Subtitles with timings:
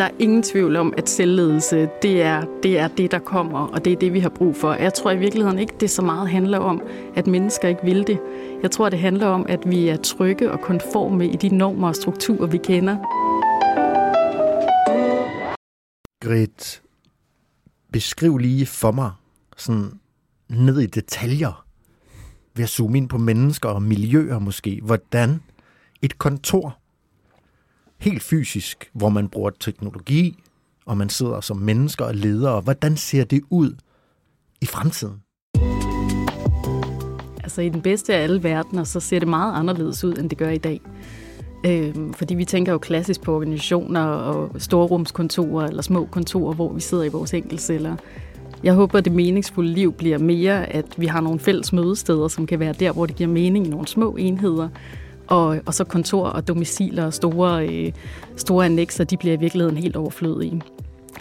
[0.00, 3.84] der er ingen tvivl om, at selvledelse, det er, det er det, der kommer, og
[3.84, 4.72] det er det, vi har brug for.
[4.72, 6.82] Jeg tror i virkeligheden ikke, det så meget handler om,
[7.16, 8.20] at mennesker ikke vil det.
[8.62, 11.96] Jeg tror, det handler om, at vi er trygge og konforme i de normer og
[11.96, 12.96] strukturer, vi kender.
[16.24, 16.82] Grit,
[17.92, 19.10] beskriv lige for mig,
[19.56, 19.90] sådan
[20.48, 21.64] ned i detaljer,
[22.54, 25.42] ved at zoome ind på mennesker og miljøer måske, hvordan
[26.02, 26.79] et kontor,
[28.00, 30.38] helt fysisk, hvor man bruger teknologi,
[30.86, 33.76] og man sidder som mennesker og ledere, hvordan ser det ud
[34.60, 35.22] i fremtiden?
[37.42, 40.38] Altså i den bedste af alle verdener, så ser det meget anderledes ud, end det
[40.38, 40.80] gør i dag.
[41.66, 46.80] Øhm, fordi vi tænker jo klassisk på organisationer og storrumskontorer eller små kontorer, hvor vi
[46.80, 47.96] sidder i vores enkeltceller.
[48.62, 52.46] Jeg håber, at det meningsfulde liv bliver mere, at vi har nogle fælles mødesteder, som
[52.46, 54.68] kan være der, hvor det giver mening i nogle små enheder.
[55.30, 57.92] Og, og så kontor og domiciler og store, øh,
[58.36, 60.62] store annexer, de bliver i virkeligheden helt overflødige.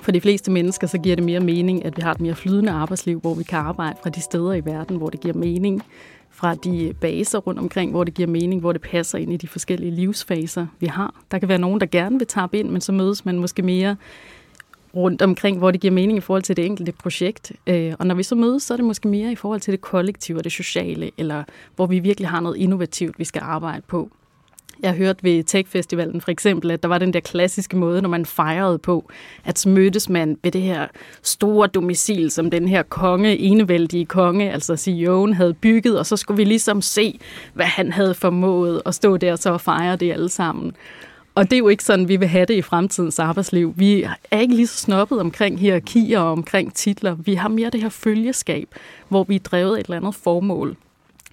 [0.01, 2.71] For de fleste mennesker, så giver det mere mening, at vi har et mere flydende
[2.71, 5.83] arbejdsliv, hvor vi kan arbejde fra de steder i verden, hvor det giver mening,
[6.29, 9.47] fra de baser rundt omkring, hvor det giver mening, hvor det passer ind i de
[9.47, 11.21] forskellige livsfaser, vi har.
[11.31, 13.95] Der kan være nogen, der gerne vil tabe ind, men så mødes man måske mere
[14.95, 17.51] rundt omkring, hvor det giver mening i forhold til det enkelte projekt.
[17.67, 19.81] Øh, og når vi så mødes, så er det måske mere i forhold til det
[19.81, 21.43] kollektive og det sociale, eller
[21.75, 24.09] hvor vi virkelig har noget innovativt, vi skal arbejde på.
[24.83, 28.25] Jeg hørte ved Tech-festivalen for eksempel, at der var den der klassiske måde, når man
[28.25, 29.09] fejrede på,
[29.45, 30.87] at så mødtes man ved det her
[31.23, 36.37] store domicil, som den her konge, enevældige konge, altså CEO'en, havde bygget, og så skulle
[36.37, 37.19] vi ligesom se,
[37.53, 40.71] hvad han havde formået at stå der så og fejre det alle sammen.
[41.35, 43.73] Og det er jo ikke sådan, vi vil have det i fremtidens arbejdsliv.
[43.77, 47.15] Vi er ikke lige så snobbet omkring hierarkier og omkring titler.
[47.15, 48.75] Vi har mere det her følgeskab,
[49.09, 50.77] hvor vi er drevet et eller andet formål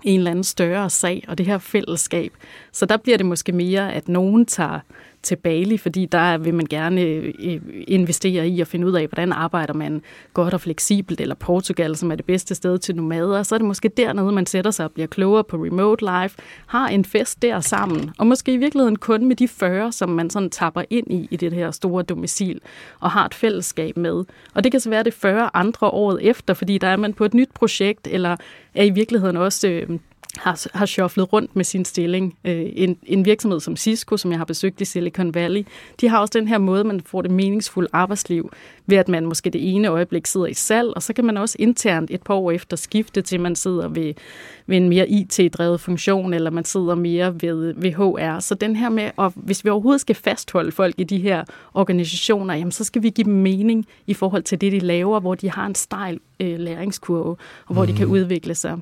[0.07, 2.33] en eller anden større sag, og det her fællesskab.
[2.73, 4.81] Så der bliver det måske mere, at nogen tager
[5.27, 9.07] til Bali, fordi der vil man gerne øh, øh, investere i at finde ud af,
[9.07, 10.03] hvordan arbejder man
[10.35, 13.43] godt og fleksibelt, eller Portugal, som er det bedste sted til nomader.
[13.43, 16.89] Så er det måske dernede, man sætter sig og bliver klogere på remote life, har
[16.89, 20.51] en fest der sammen, og måske i virkeligheden kun med de 40, som man sådan
[20.51, 22.61] tapper ind i, i det her store domicil,
[23.01, 24.25] og har et fællesskab med.
[24.55, 27.25] Og det kan så være det 40 andre året efter, fordi der er man på
[27.25, 28.37] et nyt projekt, eller
[28.75, 29.99] er i virkeligheden også øh,
[30.37, 32.39] har, har shufflet rundt med sin stilling.
[32.45, 35.67] Øh, en, en virksomhed som Cisco, som jeg har besøgt i Silicon Valley,
[36.01, 38.53] de har også den her måde, man får det meningsfulde arbejdsliv,
[38.87, 41.57] ved at man måske det ene øjeblik sidder i salg, og så kan man også
[41.59, 44.15] internt et par år efter skifte til, man sidder ved,
[44.67, 48.41] ved en mere IT-drevet funktion, eller man sidder mere ved, ved HR.
[48.41, 52.55] Så den her med, og hvis vi overhovedet skal fastholde folk i de her organisationer,
[52.55, 55.51] jamen så skal vi give dem mening i forhold til det, de laver, hvor de
[55.51, 57.37] har en stejl øh, læringskurve,
[57.67, 57.87] og hvor mm.
[57.87, 58.79] de kan udvikle sig.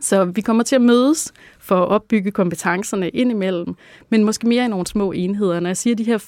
[0.00, 3.74] Så vi kommer til at mødes for at opbygge kompetencerne indimellem,
[4.10, 5.60] men måske mere i nogle små enheder.
[5.60, 6.18] Når jeg siger de her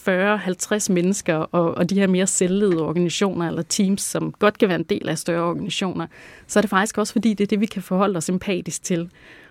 [0.88, 4.78] 40-50 mennesker og, og de her mere selvledede organisationer eller teams, som godt kan være
[4.78, 6.06] en del af større organisationer,
[6.47, 9.10] så er det faktisk også fordi, det er det, vi kan forholde os empatisk til.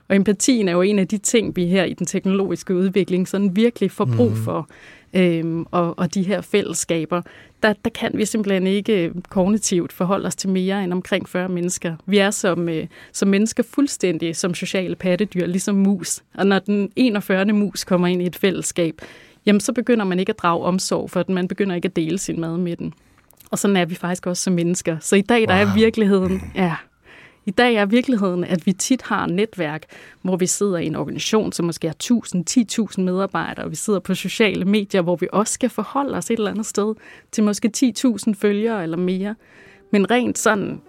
[0.10, 3.56] Og empatien er jo en af de ting, vi her i den teknologiske udvikling sådan
[3.56, 4.44] virkelig får brug mhm.
[4.44, 4.62] for.
[4.62, 4.76] Mm.
[5.14, 7.22] Øhm, og, og de her fællesskaber,
[7.64, 11.50] der, der kan vi simpelthen ikke øh, kognitivt forholde os til mere end omkring 40
[11.50, 11.96] mennesker.
[12.06, 16.24] Vi er som, øh, som mennesker fuldstændig som sociale pattedyr, ligesom mus.
[16.34, 17.46] Og når den 41.
[17.46, 19.02] mus kommer ind i et fællesskab,
[19.46, 22.18] jamen så begynder man ikke at drage omsorg for den, man begynder ikke at dele
[22.18, 22.94] sin mad med den.
[23.52, 24.98] Og sådan er vi faktisk også som mennesker.
[25.00, 25.70] Så i dag, der wow.
[25.70, 26.76] er virkeligheden, ja,
[27.46, 29.84] i dag er virkeligheden, at vi tit har et netværk,
[30.22, 31.96] hvor vi sidder i en organisation, som måske har
[32.94, 36.38] 1000-10.000 medarbejdere, og vi sidder på sociale medier, hvor vi også skal forholde os et
[36.38, 36.96] eller andet sted
[37.32, 39.36] til måske 10.000 følgere eller mere.
[39.92, 40.82] Men rent sådan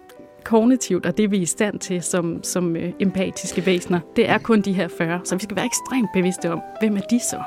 [0.43, 4.37] kognitivt, og det vi er i stand til som, som øh, empatiske væsener, det er
[4.37, 5.21] kun de her 40.
[5.23, 7.39] Så vi skal være ekstremt bevidste om, hvem er de så?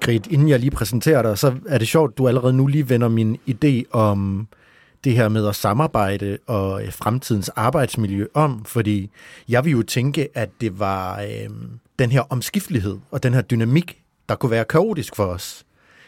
[0.00, 3.08] Grit, inden jeg lige præsenterer dig, så er det sjovt, du allerede nu lige vender
[3.08, 4.48] min idé om
[5.04, 9.10] det her med at samarbejde og øh, fremtidens arbejdsmiljø om, fordi
[9.48, 11.50] jeg vil jo tænke, at det var øh,
[11.98, 15.64] den her omskiftelighed og den her dynamik, der kunne være kaotisk for os.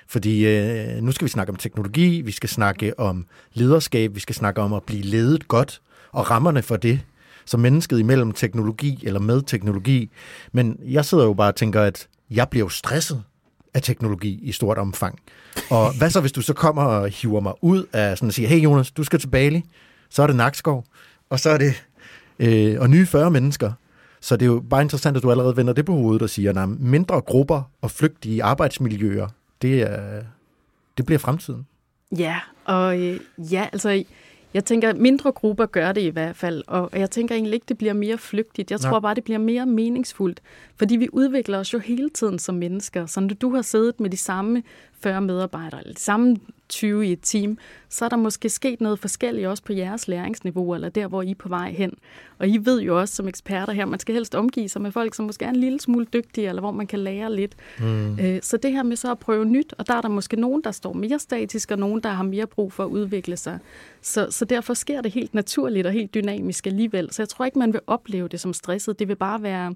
[0.09, 4.35] Fordi øh, nu skal vi snakke om teknologi, vi skal snakke om lederskab, vi skal
[4.35, 5.81] snakke om at blive ledet godt,
[6.13, 7.01] og rammerne for det,
[7.45, 10.11] som mennesket imellem teknologi eller med teknologi.
[10.53, 13.23] Men jeg sidder jo bare og tænker, at jeg bliver jo stresset
[13.75, 15.19] af teknologi i stort omfang.
[15.71, 18.49] Og hvad så, hvis du så kommer og hiver mig ud af sådan at sige,
[18.49, 19.65] hey Jonas, du skal til Bali,
[20.11, 20.85] så er det Nakskov,
[21.31, 21.85] og så er det
[22.39, 23.73] øh, og nye 40 mennesker.
[24.21, 26.63] Så det er jo bare interessant, at du allerede vender det på hovedet og siger,
[26.63, 29.29] at mindre grupper og flygtige arbejdsmiljøer,
[29.63, 30.23] det, er,
[30.97, 31.67] det bliver fremtiden.
[32.19, 34.05] Ja, og øh, ja, altså
[34.55, 37.67] jeg tænker, at mindre grupper gør det i hvert fald, og jeg tænker egentlig ikke,
[37.69, 38.71] det bliver mere flygtigt.
[38.71, 39.01] Jeg tror Nej.
[39.01, 40.41] bare, det bliver mere meningsfuldt,
[40.77, 43.07] fordi vi udvikler os jo hele tiden som mennesker.
[43.07, 44.63] Så når du har siddet med de samme
[45.01, 46.37] 40 medarbejdere, eller de samme
[46.69, 47.59] 20 i et team,
[47.89, 51.31] så er der måske sket noget forskelligt også på jeres læringsniveau, eller der, hvor I
[51.31, 51.93] er på vej hen.
[52.39, 55.15] Og I ved jo også som eksperter her, man skal helst omgive sig med folk,
[55.15, 57.57] som måske er en lille smule dygtige, eller hvor man kan lære lidt.
[57.79, 58.19] Mm.
[58.19, 60.63] Øh, så det her med så at prøve nyt, og der er der måske nogen,
[60.65, 63.59] der står mere statisk, og nogen, der har mere brug for at udvikle sig.
[64.03, 67.13] Så, så derfor sker det helt naturligt og helt dynamisk alligevel.
[67.13, 68.99] Så jeg tror ikke, man vil opleve det som stresset.
[68.99, 69.75] Det vil bare være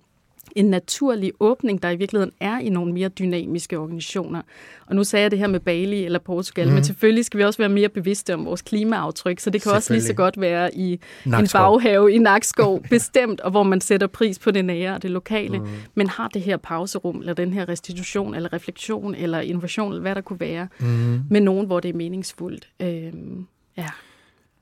[0.56, 4.42] en naturlig åbning, der i virkeligheden er i nogle mere dynamiske organisationer.
[4.86, 6.70] Og nu sagde jeg det her med Bali eller Portugal, mm.
[6.70, 6.84] men mhm.
[6.84, 10.02] selvfølgelig skal vi også være mere bevidste om vores klimaaftryk, så det kan også lige
[10.02, 11.74] så godt være i Nakskov.
[11.74, 15.10] en baghave i Nakskov, bestemt, og hvor man sætter pris på det nære og det
[15.10, 15.66] lokale, mm.
[15.94, 20.14] men har det her pauserum, eller den her restitution, eller refleksion, eller innovation, eller hvad
[20.14, 21.20] der kunne være, mm.
[21.30, 22.68] med nogen, hvor det er meningsfuldt.
[22.80, 23.46] Øhm,
[23.76, 23.88] ja.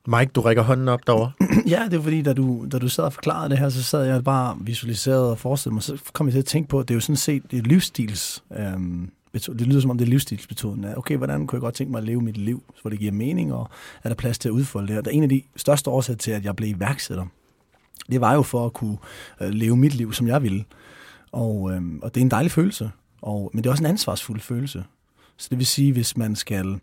[0.06, 1.32] Mike, du rækker hånden op derovre.
[1.74, 4.04] ja, det er fordi, da du, da du sad og forklarede det her, så sad
[4.04, 6.94] jeg bare visualiseret og forestillede mig, så kom jeg til at tænke på, at det
[6.94, 8.44] er jo sådan set et livsstils...
[8.58, 10.86] Øhm, det lyder som om det er livsstilsmetoden.
[10.96, 13.52] Okay, hvordan kunne jeg godt tænke mig at leve mit liv, hvor det giver mening,
[13.52, 13.68] og
[14.04, 15.02] er der plads til at udfolde det her?
[15.02, 17.26] Der er en af de største årsager til, at jeg blev iværksætter.
[18.10, 18.96] Det var jo for at kunne
[19.40, 20.64] øh, leve mit liv, som jeg ville.
[21.32, 22.90] Og, øhm, og det er en dejlig følelse,
[23.22, 24.84] og, men det er også en ansvarsfuld følelse.
[25.36, 26.80] Så det vil sige, hvis man skal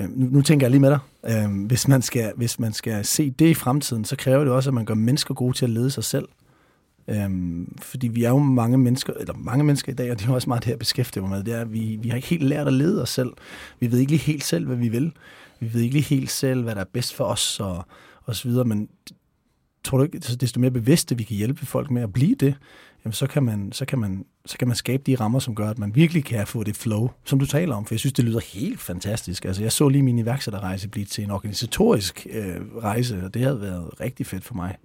[0.00, 0.98] Øhm, nu, nu tænker jeg lige med dig.
[1.26, 4.70] Øh, hvis, man skal, hvis man skal se det i fremtiden, så kræver det også,
[4.70, 6.28] at man gør mennesker gode til at lede sig selv.
[7.08, 7.30] Øh,
[7.82, 10.48] fordi vi er jo mange mennesker, eller mange mennesker i dag, og det er også
[10.48, 12.72] meget det jeg beskæftiger med, det er, at vi, vi har ikke helt lært at
[12.72, 13.30] lede os selv.
[13.80, 15.12] Vi ved ikke lige helt selv, hvad vi vil.
[15.60, 17.86] Vi ved ikke lige helt selv, hvad der er bedst for os, og,
[18.24, 18.88] og så videre, men
[19.84, 22.54] tror du ikke, desto mere bevidste vi kan hjælpe folk med at blive det,
[23.04, 25.70] jamen så kan, man, så, kan man, så kan man skabe de rammer, som gør,
[25.70, 27.84] at man virkelig kan få det flow, som du taler om.
[27.84, 29.44] For jeg synes, det lyder helt fantastisk.
[29.44, 33.60] Altså, jeg så lige min iværksætterrejse blive til en organisatorisk øh, rejse, og det havde
[33.60, 34.76] været rigtig fedt for mig.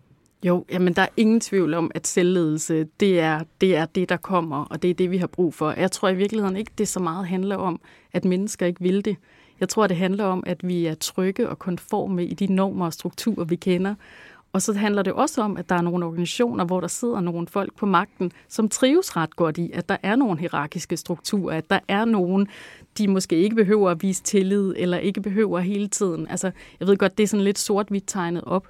[0.43, 4.17] Jo, jamen der er ingen tvivl om, at selvledelse, det er, det er det, der
[4.17, 5.71] kommer, og det er det, vi har brug for.
[5.71, 7.81] Jeg tror i virkeligheden ikke, det så meget handler om,
[8.13, 9.15] at mennesker ikke vil det.
[9.59, 12.93] Jeg tror, det handler om, at vi er trygge og konforme i de normer og
[12.93, 13.95] strukturer, vi kender,
[14.53, 17.47] og så handler det også om, at der er nogle organisationer, hvor der sidder nogle
[17.47, 21.69] folk på magten, som trives ret godt i, at der er nogle hierarkiske strukturer, at
[21.69, 22.47] der er nogen,
[22.97, 26.27] de måske ikke behøver at vise tillid, eller ikke behøver hele tiden.
[26.27, 28.67] Altså, jeg ved godt, det er sådan lidt sort-hvidt tegnet op,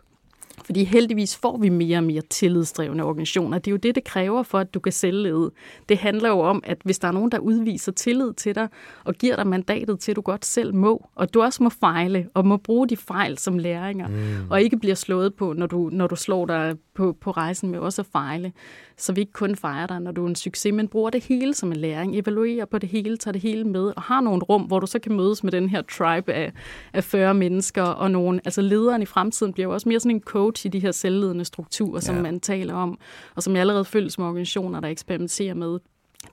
[0.66, 3.58] fordi heldigvis får vi mere og mere tillidsdrevne organisationer.
[3.58, 5.50] Det er jo det, det kræver for, at du kan sælge.
[5.90, 8.68] Det handler jo om, at hvis der er nogen, der udviser tillid til dig,
[9.04, 12.30] og giver dig mandatet til, at du godt selv må, og du også må fejle,
[12.34, 14.50] og må bruge de fejl som læringer, mm.
[14.50, 17.80] og ikke bliver slået på, når du, når du slår dig på, på rejsen med
[17.80, 18.54] også at fejle,
[18.98, 21.54] så vi ikke kun fejrer dig, når du er en succes, men bruger det hele
[21.54, 24.62] som en læring, evaluerer på det hele, tager det hele med, og har nogle rum,
[24.62, 26.54] hvor du så kan mødes med den her tribe af,
[26.94, 30.22] af 40 mennesker, og nogle, altså lederen i fremtiden bliver jo også mere sådan en
[30.22, 32.22] coach i de her selvledende strukturer, som ja.
[32.22, 33.00] man taler om,
[33.36, 35.80] og som jeg allerede føles med organisationer, der eksperimenterer med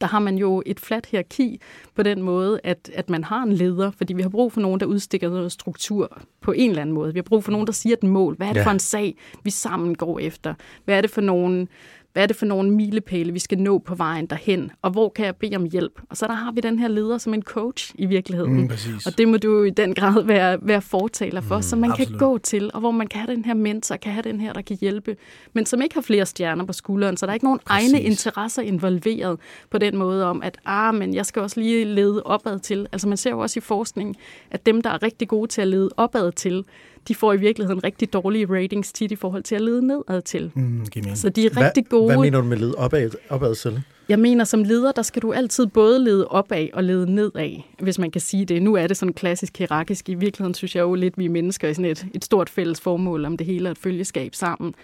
[0.00, 1.60] der har man jo et fladt hierarki
[1.94, 4.80] på den måde, at, at man har en leder, fordi vi har brug for nogen,
[4.80, 7.12] der udstikker noget struktur på en eller anden måde.
[7.12, 8.36] Vi har brug for nogen, der siger et mål.
[8.36, 8.66] Hvad er det ja.
[8.66, 10.54] for en sag, vi sammen går efter?
[10.84, 11.68] Hvad er det for nogen
[12.16, 14.70] hvad er det for nogle milepæle, vi skal nå på vejen derhen?
[14.82, 16.00] Og hvor kan jeg bede om hjælp?
[16.10, 18.56] Og så der har vi den her leder som en coach i virkeligheden.
[18.56, 18.70] Mm,
[19.06, 22.08] og det må du i den grad være, være fortaler for, mm, så man absolut.
[22.08, 24.52] kan gå til, og hvor man kan have den her mentor, kan have den her,
[24.52, 25.16] der kan hjælpe,
[25.52, 27.92] men som ikke har flere stjerner på skulderen, så der er ikke nogen præcis.
[27.92, 29.38] egne interesser involveret
[29.70, 32.86] på den måde om, at ah, men jeg skal også lige lede opad til.
[32.92, 34.16] Altså man ser jo også i forskning,
[34.50, 36.64] at dem, der er rigtig gode til at lede opad til,
[37.08, 40.52] de får i virkeligheden rigtig dårlige ratings tit i forhold til at lede nedad til.
[40.54, 42.06] Mm, så de er rigtig gode.
[42.06, 43.82] Hvad mener du med lede opad, opad til?
[44.08, 47.98] Jeg mener, som leder, der skal du altid både lede opad og lede nedad, hvis
[47.98, 48.62] man kan sige det.
[48.62, 50.08] Nu er det sådan klassisk hierarkisk.
[50.08, 52.80] I virkeligheden synes jeg jo lidt, vi er mennesker i sådan et, et stort fælles
[52.80, 54.74] formål om det hele, et følgeskab sammen.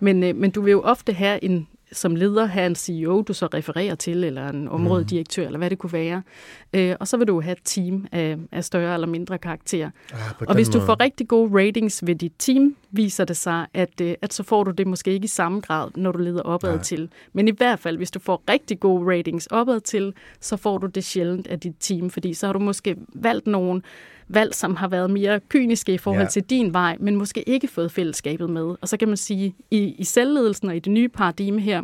[0.00, 3.32] Men, øh, men du vil jo ofte have en, som leder have en CEO, du
[3.32, 5.46] så refererer til, eller en områdedirektør, mm.
[5.46, 6.22] eller hvad det kunne være.
[6.74, 9.90] Øh, og så vil du have et team af, af større eller mindre karakter.
[10.12, 10.18] Ah,
[10.48, 10.86] og hvis du måde.
[10.86, 14.64] får rigtig gode ratings ved dit team, viser det sig, at, øh, at så får
[14.64, 16.82] du det måske ikke i samme grad, når du leder opad Nej.
[16.82, 17.08] til.
[17.32, 20.86] Men i hvert fald, hvis du får rigtig gode ratings opad til, så får du
[20.86, 23.82] det sjældent af dit team, fordi så har du måske valgt nogen,
[24.34, 26.28] valg, som har været mere kyniske i forhold ja.
[26.28, 28.74] til din vej, men måske ikke fået fællesskabet med.
[28.80, 31.82] Og så kan man sige, i, i selvledelsen og i det nye paradigme her,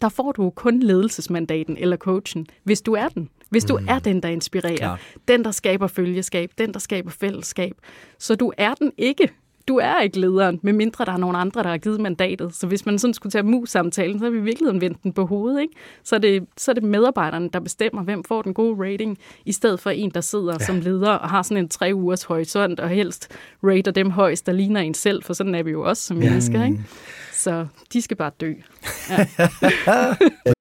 [0.00, 3.28] der får du kun ledelsesmandaten eller coachen, hvis du er den.
[3.50, 3.86] Hvis du mm.
[3.88, 5.00] er den, der inspirerer, Klar.
[5.28, 7.74] den, der skaber følgeskab, den, der skaber fællesskab.
[8.18, 9.28] Så du er den ikke
[9.68, 12.54] du er ikke lederen, medmindre der er nogen andre, der har givet mandatet.
[12.54, 15.60] Så hvis man sådan skulle tage mus-samtalen, så har vi virkelig vendt den på hovedet.
[15.60, 15.74] Ikke?
[16.04, 19.52] Så, er det, så er det medarbejderne, der bestemmer, hvem får den gode rating, i
[19.52, 20.66] stedet for en, der sidder ja.
[20.66, 23.28] som leder og har sådan en tre ugers horisont, og helst
[23.62, 26.28] rater dem højst, der ligner en selv, for sådan er vi jo også som ja.
[26.28, 26.64] mennesker.
[26.64, 26.84] Ikke?
[27.32, 28.52] Så de skal bare dø.
[29.10, 29.26] Ja.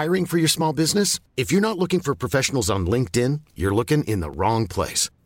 [0.00, 1.20] Hiring for your small business?
[1.36, 5.08] If you're not looking for professionals on LinkedIn, you're looking in the wrong place.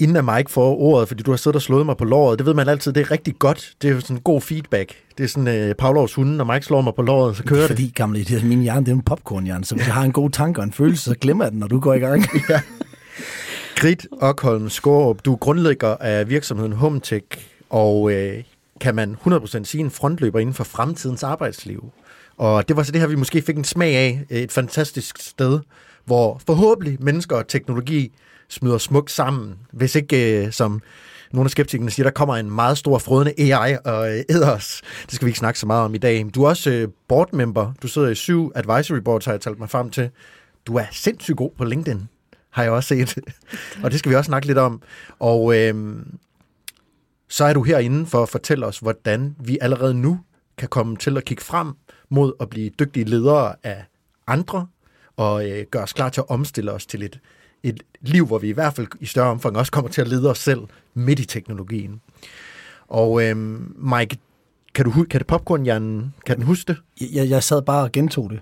[0.00, 2.46] Inden at Mike får ordet, fordi du har siddet og slået mig på låret, det
[2.46, 3.72] ved man altid, det er rigtig godt.
[3.82, 4.94] Det er jo sådan en god feedback.
[5.18, 7.68] Det er sådan uh, Pavlovs hunde, når Mike slår mig på låret, så kører det.
[7.68, 10.12] Fordi, gamle, det er min hjerne, det er en popcornhjerne, så hvis jeg har en
[10.12, 12.24] god tanke og en følelse, så glemmer jeg den, når du går i gang.
[12.50, 12.60] ja.
[13.76, 17.26] Grit Okholm Skårup, du er grundlægger af virksomheden Hometech,
[17.70, 18.44] og øh,
[18.80, 21.92] kan man 100% sige en frontløber inden for fremtidens arbejdsliv.
[22.36, 24.24] Og det var så det her, vi måske fik en smag af.
[24.30, 25.60] Et fantastisk sted,
[26.04, 28.12] hvor forhåbentlig mennesker og teknologi
[28.50, 29.54] smider smukt sammen.
[29.72, 30.82] Hvis ikke, øh, som
[31.32, 34.82] nogle af skeptikerne siger, der kommer en meget stor frødende AI og øh, æder os.
[35.06, 36.26] Det skal vi ikke snakke så meget om i dag.
[36.34, 37.72] Du er også øh, board member.
[37.82, 40.10] Du sidder i syv advisory boards, har jeg talt mig frem til.
[40.66, 42.08] Du er sindssygt god på LinkedIn,
[42.50, 43.18] har jeg også set.
[43.82, 44.82] og det skal vi også snakke lidt om.
[45.18, 45.96] Og øh,
[47.28, 50.20] så er du herinde for at fortælle os, hvordan vi allerede nu
[50.58, 51.72] kan komme til at kigge frem
[52.08, 53.84] mod at blive dygtige ledere af
[54.26, 54.66] andre,
[55.16, 57.20] og øh, gøre os klar til at omstille os til et,
[57.62, 60.30] et liv, hvor vi i hvert fald i større omfang også kommer til at lede
[60.30, 60.60] os selv
[60.94, 62.00] midt i teknologien.
[62.88, 63.36] Og øh,
[63.76, 64.18] Mike,
[64.74, 67.10] kan, du, kan det popcornhjernen, kan den huske det?
[67.14, 68.40] Jeg, jeg sad bare og gentog det.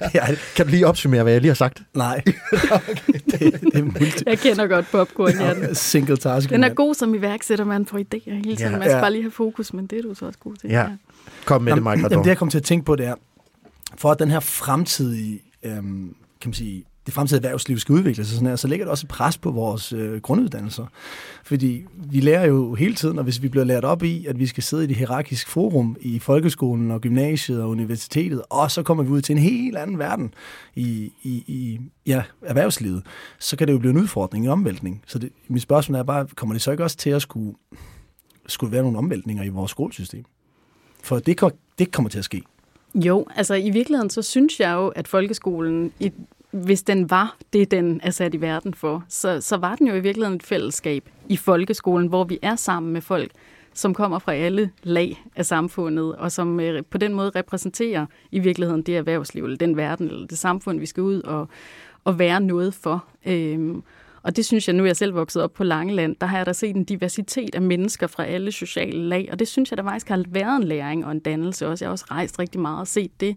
[0.14, 1.82] ja, kan du lige opsummere, hvad jeg lige har sagt?
[1.94, 2.22] Nej.
[2.72, 3.20] okay.
[3.30, 4.24] det, det er multi.
[4.26, 5.74] Jeg kender godt popcorn, ja.
[5.74, 6.50] Single task.
[6.50, 8.72] Den er god som iværksætter, man får idéer hele tiden.
[8.72, 8.78] Ja.
[8.78, 9.00] Man skal ja.
[9.00, 10.70] bare lige have fokus, men det er du så også god til.
[10.70, 10.86] Ja.
[11.44, 13.14] Kom med jamen, det, Mike jamen, det, jeg kom til at tænke på, det er,
[13.96, 18.34] for at den her fremtidige, øhm, kan man sige, det fremtidige erhvervsliv skal udvikle sig
[18.34, 20.86] sådan her, så ligger det også et pres på vores øh, grunduddannelser.
[21.44, 24.46] Fordi vi lærer jo hele tiden, og hvis vi bliver lært op i, at vi
[24.46, 29.04] skal sidde i det hierarkiske forum i folkeskolen og gymnasiet og universitetet, og så kommer
[29.04, 30.34] vi ud til en helt anden verden
[30.74, 33.02] i, i, i ja, erhvervslivet,
[33.38, 35.02] så kan det jo blive en udfordring, en omvæltning.
[35.06, 37.54] Så det, mit spørgsmål er bare, kommer det så ikke også til at skulle,
[38.46, 40.24] skulle være nogle omvæltninger i vores skolesystem?
[41.02, 41.40] For det,
[41.78, 42.42] det kommer til at ske.
[42.94, 46.12] Jo, altså i virkeligheden så synes jeg jo, at folkeskolen i
[46.64, 49.94] hvis den var det, den er sat i verden for, så, så var den jo
[49.94, 53.30] i virkeligheden et fællesskab i folkeskolen, hvor vi er sammen med folk,
[53.74, 58.38] som kommer fra alle lag af samfundet, og som øh, på den måde repræsenterer i
[58.38, 61.48] virkeligheden det erhvervsliv, eller den verden, eller det samfund, vi skal ud og,
[62.04, 63.04] og være noget for.
[63.26, 63.82] Øhm,
[64.22, 66.46] og det synes jeg, nu er jeg selv vokset op på Langeland, der har jeg
[66.46, 69.84] da set en diversitet af mennesker fra alle sociale lag, og det synes jeg, der
[69.84, 71.84] faktisk har været en læring og en dannelse også.
[71.84, 73.36] Jeg har også rejst rigtig meget og set det.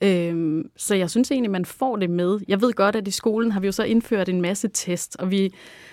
[0.00, 2.40] Øhm, så jeg synes egentlig, man får det med.
[2.48, 5.30] Jeg ved godt, at i skolen har vi jo så indført en masse test, og
[5.30, 5.52] vi,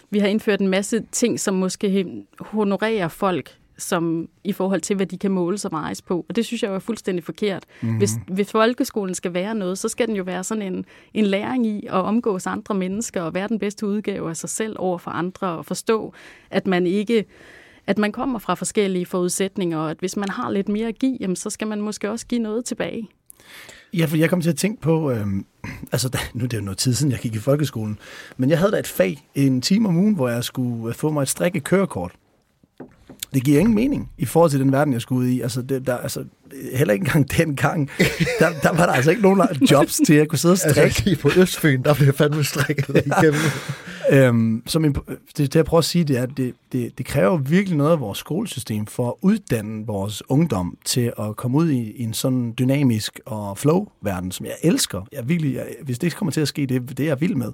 [0.09, 2.05] vi har indført en masse ting, som måske
[2.39, 6.25] honorerer folk som i forhold til, hvad de kan måle sig vejes på.
[6.29, 7.65] Og det synes jeg jo er fuldstændig forkert.
[7.81, 7.97] Mm-hmm.
[7.97, 11.65] Hvis, hvis folkeskolen skal være noget, så skal den jo være sådan en, en læring
[11.65, 15.11] i at omgås andre mennesker og være den bedste udgave af sig selv over for
[15.11, 16.13] andre og forstå,
[16.49, 17.25] at man ikke
[17.87, 21.17] at man kommer fra forskellige forudsætninger, og at hvis man har lidt mere at give,
[21.19, 23.07] jamen, så skal man måske også give noget tilbage.
[23.93, 25.27] Ja, for jeg kom til at tænke på, øh,
[25.91, 27.99] altså da, nu er det jo noget tid siden, jeg gik i folkeskolen,
[28.37, 31.11] men jeg havde da et fag, en time om ugen, hvor jeg skulle øh, få
[31.11, 32.11] mig et strikke kørekort.
[33.33, 35.41] Det giver ingen mening i forhold til den verden, jeg skulle ud i.
[35.41, 36.25] Altså, det, der, altså
[36.73, 37.89] heller ikke engang dengang,
[38.39, 40.81] der, der var der altså ikke nogen jobs til at kunne sidde og strikke.
[40.81, 43.41] Altså, på Østfyn, der blev jeg fandme strikket igennem.
[44.11, 47.05] øhm, så min, det, det, jeg prøver at sige, det er, at det, det, det
[47.05, 51.69] kræver virkelig noget af vores skolesystem for at uddanne vores ungdom til at komme ud
[51.69, 55.07] i, i en sådan dynamisk og flow-verden, som jeg elsker.
[55.11, 57.51] Jeg virkelig, jeg, hvis det kommer til at ske, det, det er jeg vild med.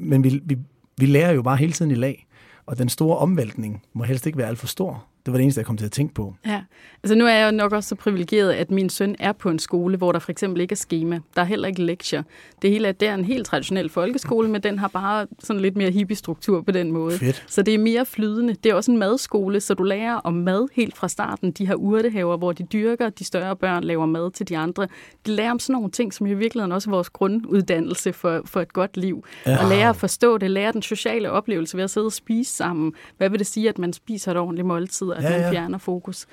[0.00, 0.58] Men vi, vi,
[0.98, 2.26] vi lærer jo bare hele tiden i lag.
[2.66, 5.06] Og den store omvæltning må helst ikke være alt for stor.
[5.26, 6.34] Det var det eneste, jeg kom til at tænke på.
[6.46, 6.62] Ja,
[7.02, 9.96] altså nu er jeg nok også så privilegeret, at min søn er på en skole,
[9.96, 11.20] hvor der for eksempel ikke er schema.
[11.36, 12.22] Der er heller ikke lektier.
[12.62, 15.76] Det hele er, det er en helt traditionel folkeskole, men den har bare sådan lidt
[15.76, 17.18] mere hippie-struktur på den måde.
[17.18, 17.44] Fedt.
[17.46, 18.54] Så det er mere flydende.
[18.54, 21.50] Det er også en madskole, så du lærer om mad helt fra starten.
[21.50, 24.88] De har urtehaver, hvor de dyrker, de større børn laver mad til de andre.
[25.26, 28.60] De lærer om sådan nogle ting, som i virkeligheden også er vores grunduddannelse for, for
[28.60, 29.24] et godt liv.
[29.46, 29.62] Ja.
[29.62, 32.92] Og lære at forstå det, lære den sociale oplevelse ved at sidde og spise sammen.
[33.16, 35.50] Hvad vil det sige, at man spiser et ordentligt måltid, at Ja, man ja.
[35.50, 36.26] fjerner fokus?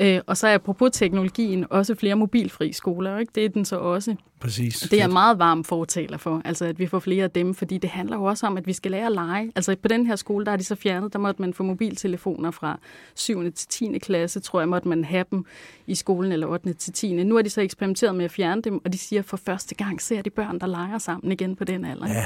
[0.00, 3.18] Øh, og så er apropos teknologien også flere mobilfri skoler.
[3.18, 3.32] Ikke?
[3.34, 4.14] Det er den så også.
[4.40, 4.78] Præcis.
[4.80, 7.78] Det er jeg meget varm fortaler for, altså at vi får flere af dem, fordi
[7.78, 9.52] det handler jo også om, at vi skal lære at lege.
[9.56, 12.50] Altså på den her skole, der er de så fjernet, der måtte man få mobiltelefoner
[12.50, 12.78] fra
[13.14, 13.52] 7.
[13.52, 13.98] til 10.
[13.98, 15.44] klasse, tror jeg, måtte man have dem
[15.86, 16.72] i skolen, eller 8.
[16.74, 17.12] til 10.
[17.24, 19.74] Nu har de så eksperimenteret med at fjerne dem, og de siger, at for første
[19.74, 22.08] gang ser de børn, der leger sammen igen på den alder.
[22.08, 22.24] Ja.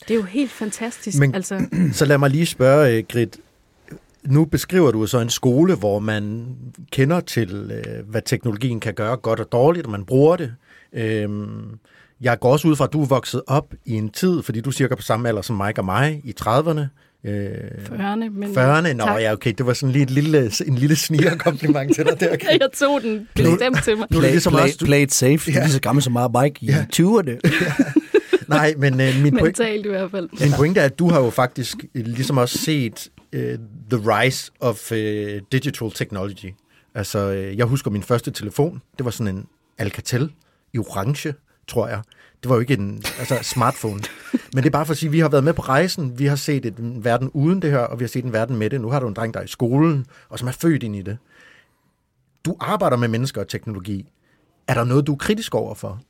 [0.00, 1.18] Det er jo helt fantastisk.
[1.18, 1.34] Men- Men...
[1.34, 1.60] Altså,
[1.92, 3.40] Så lad mig lige spørge, øh, Grit.
[4.24, 6.46] Nu beskriver du så en skole, hvor man
[6.92, 10.54] kender til, øh, hvad teknologien kan gøre godt og dårligt, og man bruger det.
[10.94, 11.78] Øhm,
[12.22, 14.70] Jeg går også ud fra, at du er vokset op i en tid, fordi du
[14.70, 16.80] er cirka på samme alder som Mike og mig, i 30'erne.
[17.24, 17.46] Øh,
[17.84, 18.28] 40'erne.
[18.30, 18.92] Men 40'erne?
[18.92, 19.20] Nå Tak.
[19.20, 22.28] ja, okay, det var sådan lige et lille, en lille snigerkompliment til dig der.
[22.28, 22.42] Grit.
[22.60, 24.06] Jeg tog den bestemt til mig.
[24.10, 25.30] Nu er det ligesom play, også, du- play it safe.
[25.32, 25.36] Ja.
[25.52, 26.76] Det er lige så gammel som mig Mike i Ja.
[26.98, 27.02] ja.
[27.02, 27.38] 20'erne.
[28.48, 30.28] Nej, men øh, min, point, Mentalt i hvert fald.
[30.40, 33.40] min pointe er, at du har jo faktisk øh, ligesom også set uh,
[33.90, 34.96] the rise of uh,
[35.52, 36.54] digital technology.
[36.94, 38.82] Altså, øh, jeg husker min første telefon.
[38.98, 39.46] Det var sådan en
[39.78, 40.32] Alcatel
[40.72, 41.34] i orange,
[41.68, 42.02] tror jeg.
[42.42, 44.02] Det var jo ikke en altså, smartphone.
[44.32, 46.18] Men det er bare for at sige, at vi har været med på rejsen.
[46.18, 48.70] Vi har set en verden uden det her, og vi har set en verden med
[48.70, 48.80] det.
[48.80, 51.02] Nu har du en dreng, der er i skolen, og som er født ind i
[51.02, 51.18] det.
[52.44, 54.12] Du arbejder med mennesker og teknologi.
[54.68, 56.00] Er der noget, du er kritisk over for?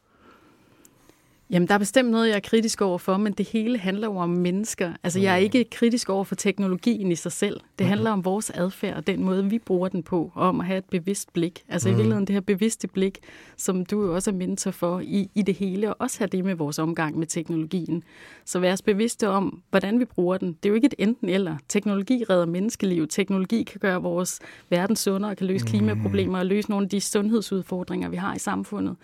[1.50, 4.16] Jamen, der er bestemt noget, jeg er kritisk over for, men det hele handler jo
[4.16, 4.92] om mennesker.
[5.02, 7.60] Altså, jeg er ikke kritisk over for teknologien i sig selv.
[7.78, 10.66] Det handler om vores adfærd og den måde, vi bruger den på, og om at
[10.66, 11.62] have et bevidst blik.
[11.68, 13.18] Altså i virkeligheden det her bevidste blik,
[13.56, 16.44] som du jo også er mentor for i, i det hele, og også have det
[16.44, 18.02] med vores omgang med teknologien.
[18.44, 20.48] Så vær os bevidste om, hvordan vi bruger den.
[20.48, 21.56] Det er jo ikke et enten eller.
[21.68, 23.08] Teknologi redder menneskeliv.
[23.08, 28.08] Teknologi kan gøre vores verden sundere, kan løse klimaproblemer og løse nogle af de sundhedsudfordringer,
[28.08, 28.96] vi har i samfundet.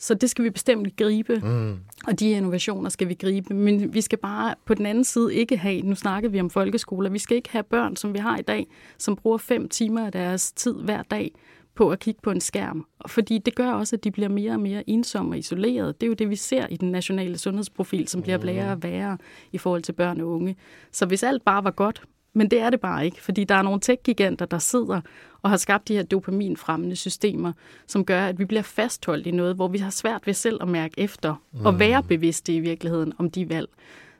[0.00, 1.78] Så det skal vi bestemt gribe, mm.
[2.06, 3.54] og de innovationer skal vi gribe.
[3.54, 7.10] Men vi skal bare på den anden side ikke have, nu snakker vi om folkeskoler,
[7.10, 8.66] vi skal ikke have børn, som vi har i dag,
[8.98, 11.32] som bruger fem timer af deres tid hver dag
[11.74, 12.86] på at kigge på en skærm.
[13.06, 15.92] Fordi det gør også, at de bliver mere og mere ensomme og isolerede.
[15.92, 19.18] Det er jo det, vi ser i den nationale sundhedsprofil, som bliver værre og værre
[19.52, 20.56] i forhold til børn og unge.
[20.92, 23.62] Så hvis alt bare var godt, men det er det bare ikke, fordi der er
[23.62, 25.00] nogle tech-giganter, der sidder
[25.42, 27.52] og har skabt de her dopaminfremmende systemer,
[27.86, 30.68] som gør, at vi bliver fastholdt i noget, hvor vi har svært ved selv at
[30.68, 31.66] mærke efter mm.
[31.66, 33.68] og være bevidste i virkeligheden om de valg.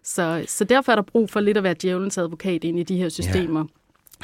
[0.03, 2.97] Så, så derfor er der brug for lidt at være djævelens advokat ind i de
[2.97, 3.65] her systemer.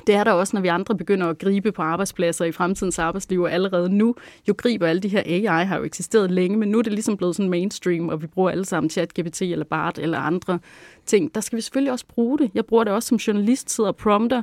[0.06, 3.42] Det er der også, når vi andre begynder at gribe på arbejdspladser i fremtidens arbejdsliv,
[3.42, 4.14] og allerede nu
[4.48, 7.16] jo griber alle de her AI, har jo eksisteret længe, men nu er det ligesom
[7.16, 10.58] blevet sådan mainstream, og vi bruger alle sammen ChatGPT eller BART eller andre
[11.06, 11.34] ting.
[11.34, 12.50] Der skal vi selvfølgelig også bruge det.
[12.54, 14.42] Jeg bruger det også som journalist, sidder og prompter,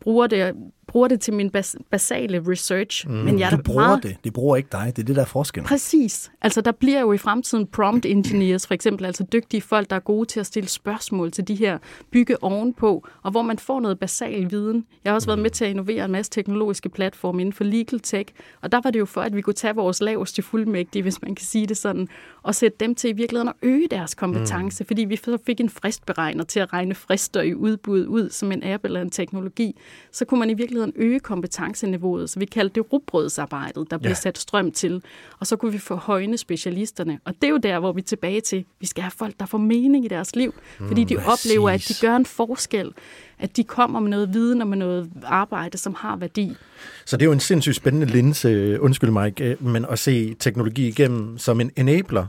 [0.00, 0.54] bruger det,
[0.90, 3.08] bruger det til min bas- basale research.
[3.08, 4.16] Mm, men jeg Du bruger meget, det.
[4.24, 4.92] Det bruger ikke dig.
[4.96, 5.66] Det er det, der er forskellen.
[5.66, 6.30] Præcis.
[6.42, 10.00] Altså, der bliver jo i fremtiden prompt engineers, for eksempel, altså dygtige folk, der er
[10.00, 11.78] gode til at stille spørgsmål til de her
[12.10, 14.86] bygge ovenpå, og hvor man får noget basal viden.
[15.04, 18.00] Jeg har også været med til at innovere en masse teknologiske platforme inden for legal
[18.00, 21.22] tech, og der var det jo for, at vi kunne tage vores laveste fuldmægtige, hvis
[21.22, 22.08] man kan sige det sådan,
[22.42, 24.86] og sætte dem til i virkeligheden at øge deres kompetence, mm.
[24.86, 28.64] fordi vi så fik en fristberegner til at regne frister i udbud ud som en
[28.64, 29.76] app eller en teknologi,
[30.12, 34.14] så kunne man i virkeligheden øge kompetenceniveauet, så vi kaldte det rugbrødsarbejdet, der blev Ja.
[34.14, 35.02] sat strøm til,
[35.40, 37.20] og så kunne vi få højne specialisterne.
[37.24, 39.46] Og det er jo der, hvor vi er tilbage til, vi skal have folk, der
[39.46, 41.46] får mening i deres liv, fordi de præcis.
[41.46, 42.92] oplever, at de gør en forskel,
[43.38, 46.56] at de kommer med noget viden og med noget arbejde, som har værdi.
[47.06, 50.88] Så det er jo en sindssygt spændende linse, undskyld Mike, øh, men at se teknologi
[50.88, 52.26] igennem som en enabler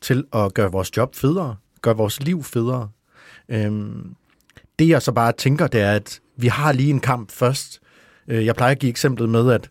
[0.00, 2.88] til at gøre vores job federe, gøre vores liv federe.
[3.48, 4.14] Øhm,
[4.78, 7.80] det jeg så bare tænker, det er, at vi har lige en kamp først.
[8.28, 9.70] Øh, Jeg plejer at give eksemplet med, at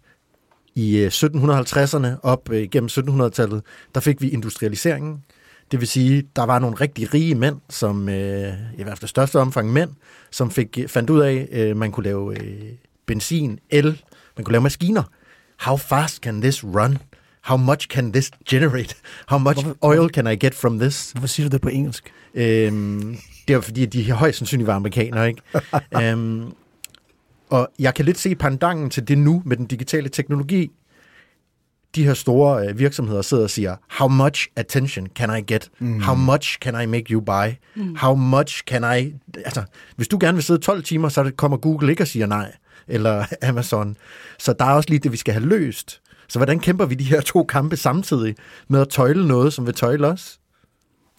[0.76, 3.62] i øh, 1750'erne op øh, gennem 1700-tallet,
[3.96, 5.24] der fik vi industrialiseringen.
[5.72, 9.40] Det vil sige, der var nogle rigtig rige mænd, som øh, i hvert fald største
[9.40, 9.90] omfang mænd,
[10.32, 12.62] som fik fandt ud af, at man kunne lave øh,
[13.06, 14.02] benzin, el,
[14.38, 15.04] man kunne lave maskiner.
[15.60, 16.98] How fast can this run?
[17.44, 18.96] How much can this generate?
[19.28, 21.12] How much Hvorfor- oil can I get from this?
[21.12, 22.12] Hvorfor siger du det på engelsk?
[22.34, 23.18] Øhm,
[23.48, 25.42] det jo fordi, de højst sandsynligt var amerikanere, ikke?
[26.04, 26.52] øhm,
[27.50, 30.72] og jeg kan lidt se pandangen til det nu med den digitale teknologi.
[31.96, 35.70] De her store øh, virksomheder sidder og siger, how much attention can I get?
[35.80, 36.00] Mm.
[36.02, 37.48] How much can I make you buy?
[37.76, 37.96] Mm.
[37.96, 39.14] How much can I...
[39.46, 39.64] Altså,
[39.96, 42.52] hvis du gerne vil sidde 12 timer, så kommer Google ikke og siger nej.
[42.88, 43.98] eller Amazon.
[44.40, 46.02] Så der er også lige det, vi skal have løst.
[46.28, 48.36] Så hvordan kæmper vi de her to kampe samtidig
[48.68, 50.40] med at tøjle noget, som vil tøjle os?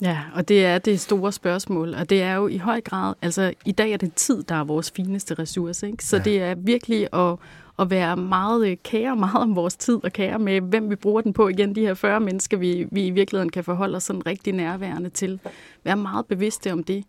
[0.02, 3.52] Ja, og det er det store spørgsmål, og det er jo i høj grad, altså
[3.64, 6.04] i dag er det tid, der er vores fineste ressource, ikke?
[6.04, 6.22] så ja.
[6.22, 7.36] det er virkelig at,
[7.78, 11.20] at være meget øh, kære meget om vores tid og kære med, hvem vi bruger
[11.20, 11.48] den på.
[11.48, 15.10] Igen, de her 40 mennesker, vi, vi i virkeligheden kan forholde os sådan rigtig nærværende
[15.10, 15.40] til.
[15.84, 17.04] Være meget bevidste om det.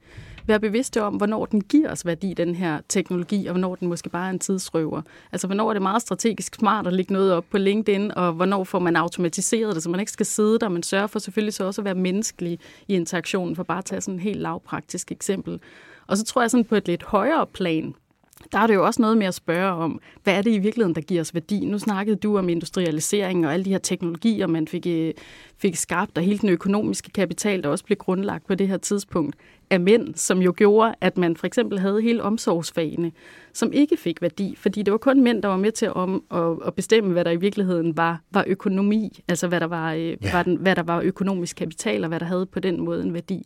[0.48, 4.10] Være bevidste om, hvornår den giver os værdi, den her teknologi, og hvornår den måske
[4.10, 5.02] bare er en tidsrøver.
[5.32, 8.64] Altså, hvornår er det meget strategisk smart at lægge noget op på LinkedIn, og hvornår
[8.64, 11.64] får man automatiseret det, så man ikke skal sidde der, men sørger for selvfølgelig så
[11.64, 15.60] også at være menneskelig i interaktionen, for bare at tage sådan et helt lavpraktisk eksempel.
[16.08, 17.94] Og så tror jeg sådan på et lidt højere plan,
[18.52, 20.96] der er det jo også noget med at spørge om, hvad er det i virkeligheden,
[20.96, 21.66] der giver os værdi?
[21.66, 25.14] Nu snakkede du om industrialisering og alle de her teknologier, man fik, øh,
[25.58, 29.36] fik skabt, og hele den økonomiske kapital, der også blev grundlagt på det her tidspunkt
[29.70, 33.12] af mænd, som jo gjorde, at man for eksempel havde hele omsorgsfagene,
[33.54, 36.58] som ikke fik værdi, fordi det var kun mænd, der var med til om, at,
[36.66, 40.32] at bestemme, hvad der i virkeligheden var, var økonomi, altså hvad der var, øh, ja.
[40.34, 43.14] var den, hvad der var økonomisk kapital, og hvad der havde på den måde en
[43.14, 43.46] værdi.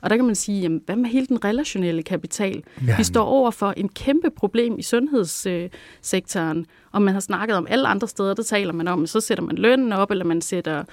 [0.00, 2.62] Og der kan man sige, jamen, hvad med hele den relationelle kapital?
[2.86, 2.96] Ja.
[2.96, 7.88] Vi står over for en kæmpe problem i sundhedssektoren, og man har snakket om alle
[7.88, 10.84] andre steder, der taler man om, så sætter man lønnen op, eller man sætter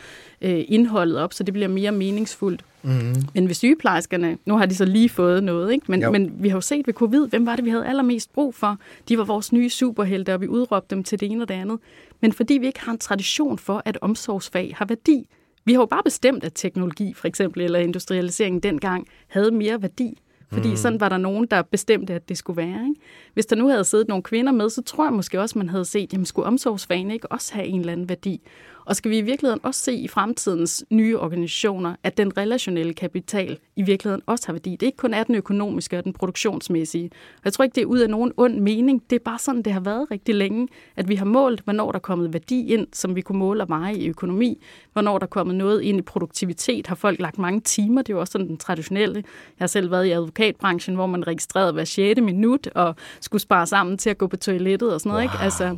[0.41, 2.65] øh, indholdet op, så det bliver mere meningsfuldt.
[2.81, 3.15] Mm-hmm.
[3.33, 5.85] Men ved sygeplejerskerne, nu har de så lige fået noget, ikke?
[5.91, 8.55] Men, men vi har jo set ved covid, hvem var det, vi havde allermest brug
[8.55, 8.77] for?
[9.09, 11.79] De var vores nye superhelte, og vi udråbte dem til det ene og det andet.
[12.21, 15.27] Men fordi vi ikke har en tradition for, at omsorgsfag har værdi,
[15.67, 20.17] vi har jo bare bestemt, at teknologi for eksempel, eller industrialisering dengang, havde mere værdi.
[20.51, 20.75] Fordi mm.
[20.75, 22.87] sådan var der nogen, der bestemte, at det skulle være.
[22.89, 23.01] Ikke?
[23.33, 25.85] Hvis der nu havde siddet nogle kvinder med, så tror jeg måske også, man havde
[25.85, 28.41] set, jamen skulle omsorgsfagene ikke også have en eller anden værdi?
[28.87, 33.57] Og skal vi i virkeligheden også se i fremtidens nye organisationer, at den relationelle kapital
[33.75, 34.71] i virkeligheden også har værdi?
[34.71, 37.11] Det er ikke kun er den økonomiske og den produktionsmæssige.
[37.45, 39.03] Jeg tror ikke, det er ud af nogen ond mening.
[39.09, 41.99] Det er bare sådan, det har været rigtig længe, at vi har målt, hvornår der
[41.99, 44.61] er kommet værdi ind, som vi kunne måle og veje i økonomi.
[44.93, 46.87] Hvornår der er kommet noget ind i produktivitet.
[46.87, 48.01] Har folk lagt mange timer?
[48.01, 49.15] Det er jo også sådan den traditionelle.
[49.15, 49.23] Jeg
[49.59, 52.21] har selv været i advokatbranchen, hvor man registrerede hver 6.
[52.21, 55.23] minut og skulle spare sammen til at gå på toilettet og sådan noget.
[55.23, 55.33] Wow.
[55.33, 55.43] Ikke?
[55.43, 55.77] Altså,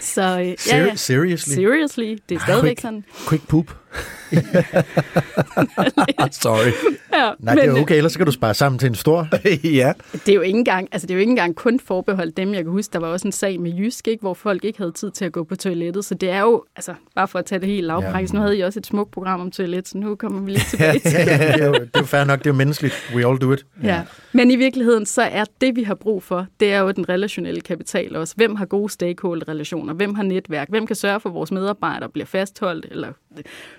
[0.00, 0.94] så øh, ja, ja.
[0.94, 1.54] Seriously?
[1.54, 2.16] Seriously.
[2.28, 3.04] Det er stadigvæk quick, sådan.
[3.28, 3.76] Quick poop.
[6.30, 6.72] Sorry.
[7.12, 9.28] Ja, Nej, det er okay, ellers så kan du spare sammen til en stor.
[9.64, 9.92] ja.
[10.12, 12.54] Det er jo ikke engang, altså det er jo ikke engang kun forbeholdt dem.
[12.54, 14.92] Jeg kan huske, der var også en sag med Jysk, ikke, hvor folk ikke havde
[14.92, 16.04] tid til at gå på toilettet.
[16.04, 18.32] Så det er jo, altså bare for at tage det helt lavpræcis.
[18.32, 18.38] Ja.
[18.38, 20.98] Nu havde I også et smukt program om toilet, så nu kommer vi lige tilbage
[21.10, 21.26] til det.
[21.26, 22.94] det, er jo, det er jo fair nok, det er jo menneskeligt.
[23.14, 23.66] We all do it.
[23.82, 24.02] Ja.
[24.32, 27.60] Men i virkeligheden, så er det, vi har brug for, det er jo den relationelle
[27.60, 28.34] kapital også.
[28.36, 29.94] Hvem har gode stakeholder-relationer?
[29.94, 30.68] Hvem har netværk?
[30.68, 33.12] Hvem kan sørge for, at vores medarbejdere bliver fastholdt, eller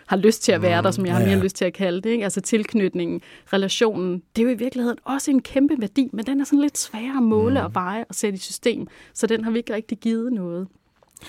[0.07, 2.09] har lyst til at være der, som jeg har mere lyst til at kalde det.
[2.09, 2.23] Ikke?
[2.23, 3.21] Altså tilknytningen,
[3.53, 6.77] relationen, det er jo i virkeligheden også en kæmpe værdi, men den er sådan lidt
[6.77, 7.65] sværere at måle mm.
[7.65, 10.67] og veje og sætte i system, så den har vi ikke rigtig givet noget.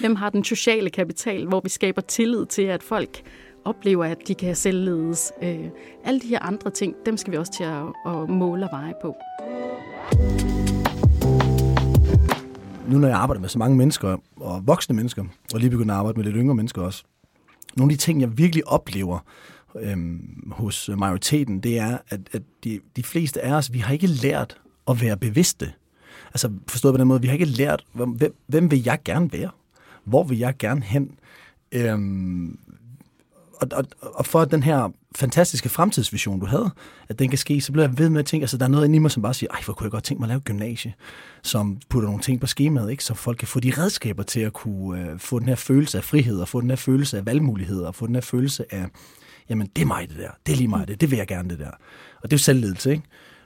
[0.00, 3.22] Hvem har den sociale kapital, hvor vi skaber tillid til, at folk
[3.64, 5.32] oplever, at de kan selvledes.
[5.42, 5.68] Øh,
[6.04, 8.94] alle de her andre ting, dem skal vi også til at, at måle og veje
[9.02, 9.16] på.
[12.88, 15.98] Nu når jeg arbejder med så mange mennesker, og voksne mennesker, og lige begynder at
[15.98, 17.04] arbejde med lidt yngre mennesker også,
[17.76, 19.18] nogle af de ting, jeg virkelig oplever
[19.80, 24.06] øhm, hos majoriteten, det er, at, at de, de fleste af os, vi har ikke
[24.06, 25.72] lært at være bevidste.
[26.26, 29.50] Altså forstået på den måde, vi har ikke lært, hvem, hvem vil jeg gerne være?
[30.04, 31.10] Hvor vil jeg gerne hen?
[31.72, 32.58] Øhm,
[33.60, 36.70] og, og, og for at den her fantastiske fremtidsvision, du havde,
[37.08, 38.84] at den kan ske, så bliver jeg ved med at tænke, altså der er noget
[38.84, 40.40] inde i mig, som bare siger, ej, hvor kunne jeg godt tænke mig at lave
[40.40, 40.94] gymnasie,
[41.42, 43.04] som putter nogle ting på skemaet, ikke?
[43.04, 46.04] så folk kan få de redskaber til at kunne øh, få den her følelse af
[46.04, 48.86] frihed, og få den her følelse af valgmuligheder, og få den her følelse af,
[49.48, 51.48] jamen det er mig det der, det er lige mig det, det vil jeg gerne
[51.48, 51.70] det der.
[52.22, 53.02] Og det er jo selvledelse, ikke?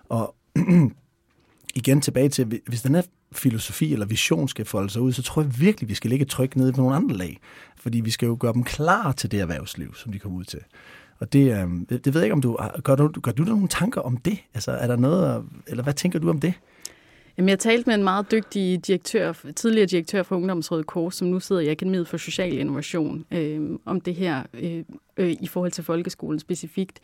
[0.09, 0.35] Og
[1.75, 3.03] igen tilbage til, hvis den her
[3.33, 6.57] filosofi eller vision skal folde sig ud, så tror jeg virkelig, vi skal lægge tryk
[6.57, 7.39] ned på nogle andre lag.
[7.77, 10.61] Fordi vi skal jo gøre dem klar til det erhvervsliv, som de kommer ud til.
[11.21, 14.01] Og det, øh, det, ved jeg ikke, om du gør, du, gør du nogle tanker
[14.01, 14.39] om det?
[14.55, 16.55] Altså, er der noget, eller hvad tænker du om det?
[17.39, 21.41] Jamen, jeg talte med en meget dygtig direktør, tidligere direktør for Ungdomsrådet Kors, som nu
[21.41, 24.85] sidder i Akademiet for Social Innovation, øh, om det her øh,
[25.17, 27.01] øh, i forhold til folkeskolen specifikt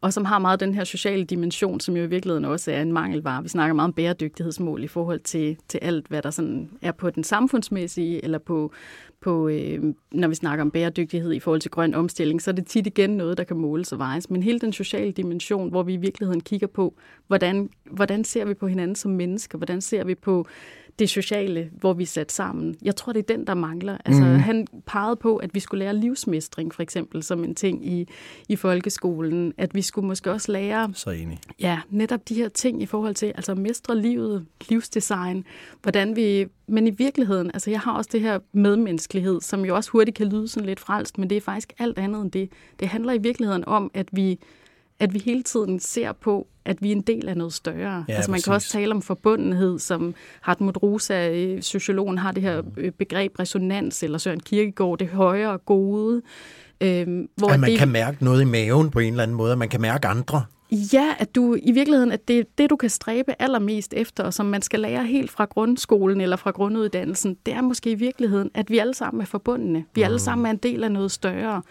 [0.00, 2.92] og som har meget den her sociale dimension, som jo i virkeligheden også er en
[2.92, 3.42] mangelvare.
[3.42, 7.10] Vi snakker meget om bæredygtighedsmål i forhold til, til alt, hvad der sådan er på
[7.10, 8.72] den samfundsmæssige, eller på,
[9.20, 12.66] på øh, når vi snakker om bæredygtighed i forhold til grøn omstilling, så er det
[12.66, 14.30] tit igen noget, der kan måles og vejes.
[14.30, 16.94] Men hele den sociale dimension, hvor vi i virkeligheden kigger på,
[17.26, 20.46] hvordan, hvordan ser vi på hinanden som mennesker, hvordan ser vi på
[20.98, 22.74] det sociale, hvor vi er sat sammen.
[22.82, 23.98] Jeg tror, det er den, der mangler.
[24.04, 24.38] Altså, mm.
[24.38, 28.08] Han pegede på, at vi skulle lære livsmestring, for eksempel, som en ting i,
[28.48, 29.52] i folkeskolen.
[29.56, 30.90] At vi skulle måske også lære...
[30.94, 31.38] Så enig.
[31.60, 35.44] Ja, netop de her ting i forhold til altså mestre livet, livsdesign,
[35.82, 36.46] hvordan vi...
[36.68, 40.26] Men i virkeligheden, altså jeg har også det her medmenneskelighed, som jo også hurtigt kan
[40.26, 42.50] lyde sådan lidt frelst, men det er faktisk alt andet end det.
[42.80, 44.38] Det handler i virkeligheden om, at vi
[45.00, 48.04] at vi hele tiden ser på, at vi er en del af noget større.
[48.08, 48.44] Ja, altså man præcis.
[48.44, 53.38] kan også tale om forbundenhed, som Hartmut Rosa, øh, sociologen, har det her øh, begreb
[53.38, 56.22] resonans, eller Søren Kierkegaard, det højere gode.
[56.80, 59.52] Øhm, hvor at man det, kan mærke noget i maven på en eller anden måde,
[59.52, 60.44] at man kan mærke andre.
[60.70, 64.46] Ja, at du i virkeligheden, at det det, du kan stræbe allermest efter, og som
[64.46, 68.70] man skal lære helt fra grundskolen eller fra grunduddannelsen, det er måske i virkeligheden, at
[68.70, 69.84] vi alle sammen er forbundne.
[69.94, 70.18] Vi alle mm.
[70.18, 71.62] sammen er en del af noget større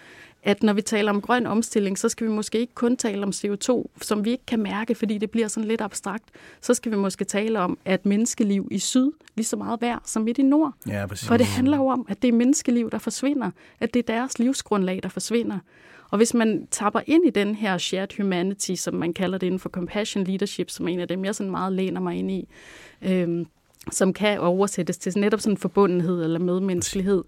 [0.45, 3.29] at når vi taler om grøn omstilling, så skal vi måske ikke kun tale om
[3.29, 6.23] CO2, som vi ikke kan mærke, fordi det bliver sådan lidt abstrakt.
[6.61, 10.21] Så skal vi måske tale om, at menneskeliv i syd lige så meget værd som
[10.21, 10.73] midt i nord.
[10.87, 11.27] Ja, præcis.
[11.27, 13.51] For det handler jo om, at det er menneskeliv, der forsvinder.
[13.79, 15.59] At det er deres livsgrundlag, der forsvinder.
[16.09, 19.59] Og hvis man tapper ind i den her shared humanity, som man kalder det inden
[19.59, 22.47] for compassion leadership, som en af dem, jeg sådan meget læner mig ind i,
[23.01, 23.47] øhm,
[23.91, 27.23] som kan oversættes til netop sådan forbundenhed eller medmenneskelighed,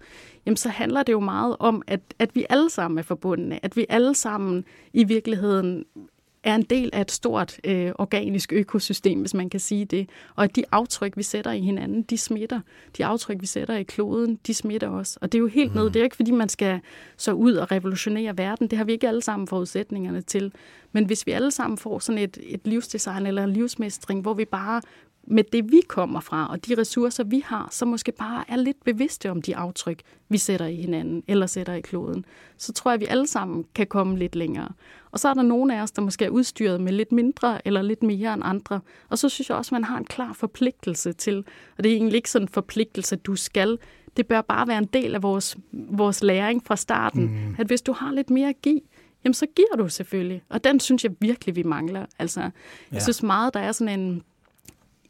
[0.46, 3.76] jamen så handler det jo meget om, at, at vi alle sammen er forbundne, at
[3.76, 5.84] vi alle sammen i virkeligheden
[6.42, 10.10] er en del af et stort øh, organisk økosystem, hvis man kan sige det.
[10.36, 12.60] Og at de aftryk, vi sætter i hinanden, de smitter.
[12.96, 15.18] De aftryk, vi sætter i kloden, de smitter også.
[15.22, 15.80] Og det er jo helt mm.
[15.80, 15.90] ned.
[15.90, 16.80] Det er ikke, fordi man skal
[17.16, 18.68] så ud og revolutionere verden.
[18.68, 20.52] Det har vi ikke alle sammen forudsætningerne til.
[20.92, 24.44] Men hvis vi alle sammen får sådan et, et livsdesign eller en livsmestring, hvor vi
[24.44, 24.82] bare
[25.30, 28.84] med det, vi kommer fra, og de ressourcer, vi har, så måske bare er lidt
[28.84, 32.24] bevidste om de aftryk, vi sætter i hinanden eller sætter i kloden,
[32.56, 34.68] så tror jeg, at vi alle sammen kan komme lidt længere.
[35.10, 37.82] Og så er der nogle af os, der måske er udstyret med lidt mindre eller
[37.82, 38.80] lidt mere end andre.
[39.08, 41.44] Og så synes jeg også, at man har en klar forpligtelse til,
[41.78, 43.78] og det er egentlig ikke sådan en forpligtelse, du skal.
[44.16, 47.54] Det bør bare være en del af vores, vores læring fra starten, mm.
[47.58, 48.80] at hvis du har lidt mere at give,
[49.24, 50.42] jamen så giver du selvfølgelig.
[50.48, 52.06] Og den synes jeg virkelig, vi mangler.
[52.18, 52.50] Altså, ja.
[52.92, 54.22] jeg synes meget, der er sådan en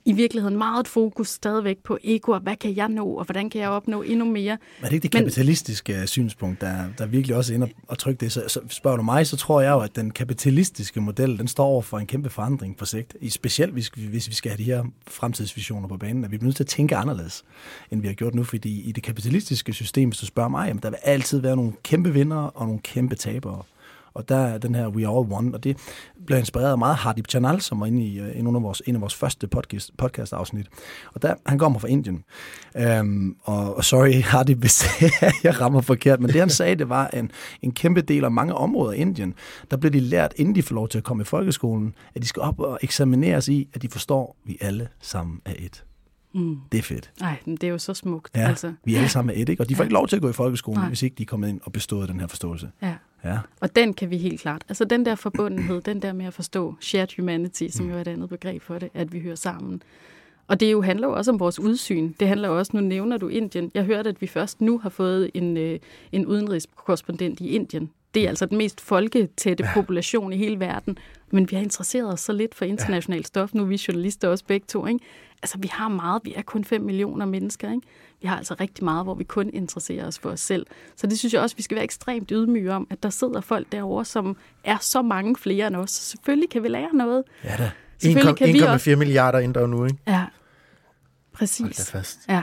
[0.08, 3.50] i virkeligheden meget et fokus stadigvæk på ego, og hvad kan jeg nå, og hvordan
[3.50, 4.58] kan jeg opnå endnu mere.
[4.78, 8.20] Men er det ikke det kapitalistiske Men, synspunkt, der, der virkelig også ender og trykke
[8.20, 8.32] det?
[8.32, 11.66] Så, så spørger du mig, så tror jeg jo, at den kapitalistiske model, den står
[11.66, 13.16] over for en kæmpe forandring på sigt.
[13.20, 16.48] I specielt hvis, hvis vi skal have de her fremtidsvisioner på banen, at vi bliver
[16.48, 17.44] nødt til at tænke anderledes,
[17.90, 20.82] end vi har gjort nu, fordi i det kapitalistiske system, hvis du spørger mig, jamen,
[20.82, 23.62] der vil altid være nogle kæmpe vinder og nogle kæmpe tabere.
[24.14, 25.76] Og der er den her We All One, og det
[26.26, 28.94] blev inspireret af meget Hardip Chanal, som var inde i uh, en, af vores, en
[28.94, 30.66] af vores første podcast, podcast-afsnit.
[31.14, 32.24] Og der, han kommer fra Indien.
[33.00, 34.84] Um, og, og sorry, Hardip, hvis
[35.44, 37.30] jeg rammer forkert, men det han sagde, det var en,
[37.62, 39.34] en kæmpe del af mange områder i Indien,
[39.70, 42.26] der blev de lært, inden de får lov til at komme i folkeskolen, at de
[42.26, 45.84] skal op og eksamineres i, at de forstår, at vi alle sammen er et.
[46.34, 46.56] Mm.
[46.72, 47.10] Det er fedt.
[47.20, 48.36] Nej, det er jo så smukt.
[48.36, 48.72] Ja, altså.
[48.84, 49.62] vi er alle sammen et, ikke?
[49.62, 49.86] Og de får ja.
[49.86, 50.88] ikke lov til at gå i folkeskolen, Nej.
[50.88, 52.70] hvis ikke de er kommet ind og bestået den her forståelse.
[52.82, 52.94] Ja.
[53.24, 53.38] Ja.
[53.60, 54.64] Og den kan vi helt klart.
[54.68, 57.90] Altså den der forbundenhed, den der med at forstå shared humanity, som mm.
[57.90, 59.82] jo er et andet begreb for det, at vi hører sammen.
[60.48, 62.12] Og det jo handler jo også om vores udsyn.
[62.20, 63.70] Det handler også, nu nævner du Indien.
[63.74, 65.78] Jeg hørte, at vi først nu har fået en, øh,
[66.12, 67.90] en udenrigskorrespondent i Indien.
[68.14, 69.70] Det er altså den mest folketætte ja.
[69.74, 70.98] population i hele verden.
[71.30, 73.54] Men vi har interesseret os så lidt for internationalt stof.
[73.54, 74.86] Nu er vi journalister også begge to.
[74.86, 75.00] Ikke?
[75.42, 77.86] altså vi har meget, vi er kun 5 millioner mennesker, ikke?
[78.22, 80.66] Vi har altså rigtig meget, hvor vi kun interesserer os for os selv.
[80.96, 83.72] Så det synes jeg også, vi skal være ekstremt ydmyge om, at der sidder folk
[83.72, 85.90] derovre, som er så mange flere end os.
[85.90, 87.24] Selvfølgelig kan vi lære noget.
[87.44, 87.70] Ja da.
[88.04, 88.94] 1,4 også...
[88.98, 89.98] milliarder indre nu, ikke?
[90.06, 90.24] Ja,
[91.32, 91.90] præcis.
[91.90, 92.18] fast.
[92.28, 92.42] Ja.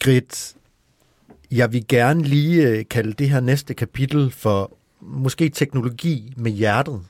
[0.00, 0.56] Grit,
[1.50, 7.02] jeg vil gerne lige øh, kalde det her næste kapitel for måske teknologi med hjertet.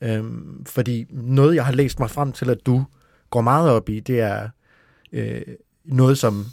[0.00, 2.84] Øhm, fordi noget, jeg har læst mig frem til, at du
[3.30, 4.48] går meget op i, det er
[5.12, 5.42] øh,
[5.88, 6.46] noget, som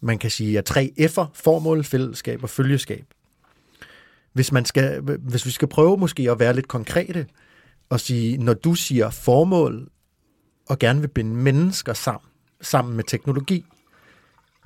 [0.00, 3.04] man kan sige er tre F'er, formål, fællesskab og følgeskab.
[4.32, 7.26] Hvis, man skal, hvis vi skal prøve måske at være lidt konkrete
[7.88, 9.88] og sige, når du siger formål
[10.68, 13.64] og gerne vil binde mennesker sammen, sammen med teknologi,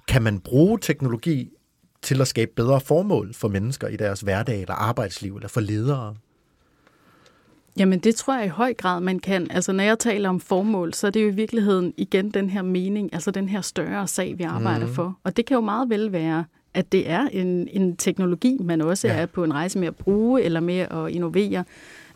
[0.09, 1.51] kan man bruge teknologi
[2.03, 6.17] til at skabe bedre formål for mennesker i deres hverdag eller arbejdsliv eller for ledere?
[7.79, 9.51] Jamen det tror jeg i høj grad, man kan.
[9.51, 12.63] Altså når jeg taler om formål, så er det jo i virkeligheden igen den her
[12.63, 14.93] mening, altså den her større sag, vi arbejder mm.
[14.93, 15.19] for.
[15.25, 19.09] Og det kan jo meget vel være, at det er en, en teknologi, man også
[19.09, 19.15] ja.
[19.15, 21.65] er på en rejse med at bruge eller med at innovere.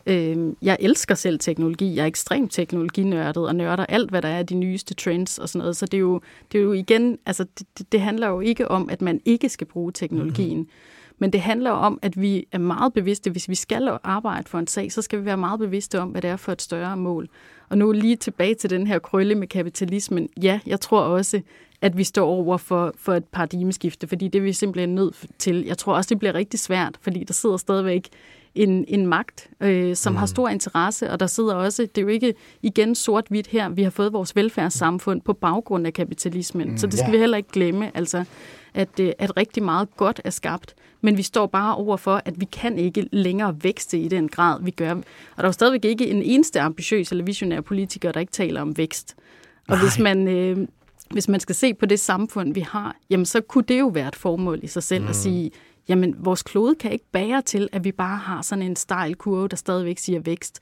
[0.07, 1.97] Øhm, jeg elsker selv teknologi.
[1.97, 5.49] Jeg er ekstremt teknologinørdet og nørder alt, hvad der er af de nyeste trends og
[5.49, 5.77] sådan noget.
[5.77, 6.21] Så det er jo,
[6.53, 9.67] det er jo igen, altså det, det handler jo ikke om, at man ikke skal
[9.67, 10.59] bruge teknologien.
[10.59, 10.71] Mm-hmm.
[11.19, 14.67] Men det handler om, at vi er meget bevidste, hvis vi skal arbejde for en
[14.67, 17.29] sag, så skal vi være meget bevidste om, hvad det er for et større mål.
[17.69, 20.29] Og nu lige tilbage til den her krølle med kapitalismen.
[20.43, 21.41] Ja, jeg tror også,
[21.81, 25.65] at vi står over for, for et paradigmeskifte, fordi det er vi simpelthen nødt til.
[25.65, 28.09] Jeg tror også, det bliver rigtig svært, fordi der sidder stadigvæk
[28.55, 30.17] en, en magt, øh, som mm.
[30.17, 33.83] har stor interesse, og der sidder også, det er jo ikke igen sort-hvidt her, vi
[33.83, 37.13] har fået vores velfærdssamfund på baggrund af kapitalismen, mm, så det skal yeah.
[37.13, 38.25] vi heller ikke glemme, altså
[38.75, 42.41] at, øh, at rigtig meget godt er skabt, men vi står bare over for, at
[42.41, 44.91] vi kan ikke længere vækste i den grad, vi gør.
[45.37, 48.79] Og der er stadigvæk ikke en eneste ambitiøs eller visionær politiker, der ikke taler om
[48.79, 49.17] vækst.
[49.69, 49.85] Og Nej.
[49.85, 50.69] hvis man, øh,
[51.11, 54.09] hvis man skal se på det samfund, vi har, jamen så kunne det jo være
[54.09, 55.09] et formål i sig selv mm.
[55.09, 55.51] at sige,
[55.89, 59.49] jamen vores klode kan ikke bære til, at vi bare har sådan en stejl kurve,
[59.49, 60.61] der stadigvæk siger vækst.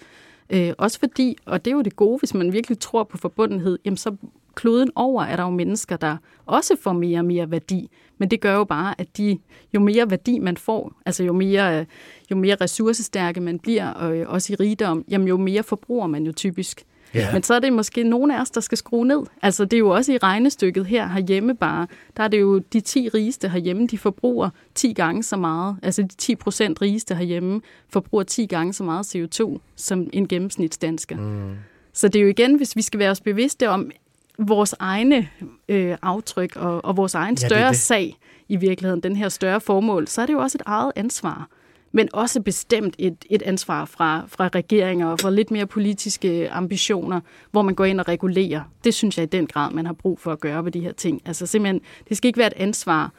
[0.51, 3.79] Øh, også fordi, og det er jo det gode, hvis man virkelig tror på forbundenhed,
[3.85, 4.17] jamen så
[4.55, 7.91] kloden over er der jo mennesker, der også får mere og mere værdi.
[8.19, 9.39] Men det gør jo bare, at de,
[9.75, 11.87] jo mere værdi man får, altså jo mere,
[12.31, 16.33] jo mere ressourcestærke man bliver, og også i rigdom, jamen jo mere forbruger man jo
[16.33, 16.85] typisk.
[17.17, 17.33] Yeah.
[17.33, 19.23] Men så er det måske nogle af os, der skal skrue ned.
[19.43, 21.87] Altså det er jo også i regnestykket her herhjemme bare,
[22.17, 25.77] der er det jo de 10 rigeste herhjemme, de forbruger 10 gange så meget.
[25.83, 31.17] Altså de 10 procent rigeste herhjemme forbruger 10 gange så meget CO2 som en gennemsnitsdansker.
[31.17, 31.55] Mm.
[31.93, 33.91] Så det er jo igen, hvis vi skal være os bevidste om
[34.39, 35.29] vores egne
[35.69, 37.81] øh, aftryk og, og vores egen større ja, det det.
[37.81, 38.17] sag
[38.49, 41.49] i virkeligheden, den her større formål, så er det jo også et eget ansvar
[41.93, 47.21] men også bestemt et, et ansvar fra, fra regeringer og fra lidt mere politiske ambitioner,
[47.51, 48.63] hvor man går ind og regulerer.
[48.85, 50.93] Det synes jeg i den grad, man har brug for at gøre ved de her
[50.93, 51.23] ting.
[51.25, 53.13] Altså simpelthen, det skal ikke være et ansvar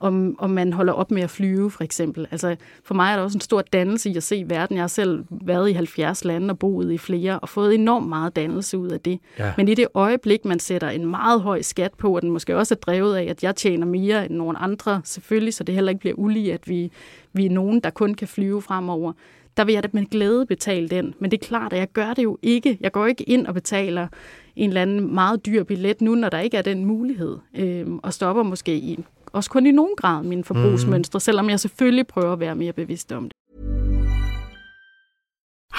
[0.00, 2.26] om, om man holder op med at flyve, for eksempel.
[2.30, 4.76] Altså, for mig er der også en stor dannelse i at se verden.
[4.76, 8.36] Jeg har selv været i 70 lande og boet i flere, og fået enormt meget
[8.36, 9.20] dannelse ud af det.
[9.38, 9.52] Ja.
[9.56, 12.74] Men i det øjeblik, man sætter en meget høj skat på, og den måske også
[12.74, 16.00] er drevet af, at jeg tjener mere end nogen andre, selvfølgelig, så det heller ikke
[16.00, 16.92] bliver ulige, at vi,
[17.32, 19.12] vi er nogen, der kun kan flyve fremover,
[19.58, 21.14] der vil jeg da med glæde betale den.
[21.18, 22.78] Men det er klart, at jeg gør det jo ikke.
[22.80, 24.08] Jeg går ikke ind og betaler
[24.56, 27.36] en eller anden meget dyr billet nu, når der ikke er den mulighed.
[27.54, 29.04] Øhm, og stopper måske i
[29.38, 31.20] også kun i nogen grad mine forbrugsmønstre, mm.
[31.20, 33.32] selvom jeg selvfølgelig prøver at være mere bevidst om det.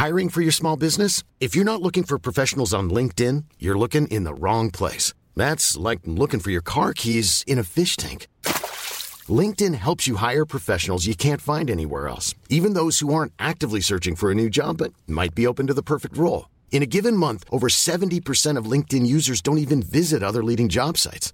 [0.05, 1.23] Hiring for your small business?
[1.39, 5.13] If you're not looking for professionals on LinkedIn, you're looking in the wrong place.
[5.35, 8.27] That's like looking for your car keys in a fish tank.
[9.41, 13.81] LinkedIn helps you hire professionals you can't find anywhere else, even those who aren't actively
[13.81, 16.47] searching for a new job but might be open to the perfect role.
[16.71, 20.97] In a given month, over 70% of LinkedIn users don't even visit other leading job
[20.97, 21.33] sites.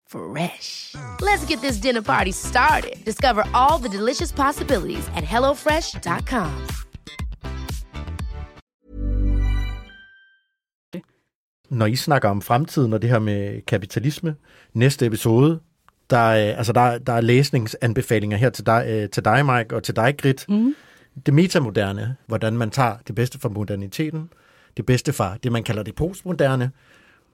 [0.11, 0.95] Fresh.
[1.21, 3.05] Let's get this dinner party started.
[3.05, 6.51] Discover all the delicious possibilities at hellofresh.com.
[11.69, 14.35] Når I snakker om fremtiden og det her med kapitalisme,
[14.73, 15.59] næste episode,
[16.09, 19.83] der er, altså der, der er læsningsanbefalinger her til dig, øh, til dig, Mike, og
[19.83, 20.45] til dig, Grit.
[20.49, 20.75] Mm.
[21.25, 24.29] Det metamoderne, hvordan man tager det bedste fra moderniteten,
[24.77, 26.71] det bedste fra det, man kalder det postmoderne,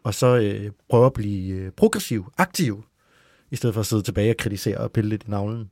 [0.07, 2.83] og så øh, prøve at blive øh, progressiv, aktiv,
[3.51, 5.69] i stedet for at sidde tilbage og kritisere og pille lidt i navlen.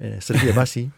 [0.00, 0.92] Øh, så det vil jeg bare sige.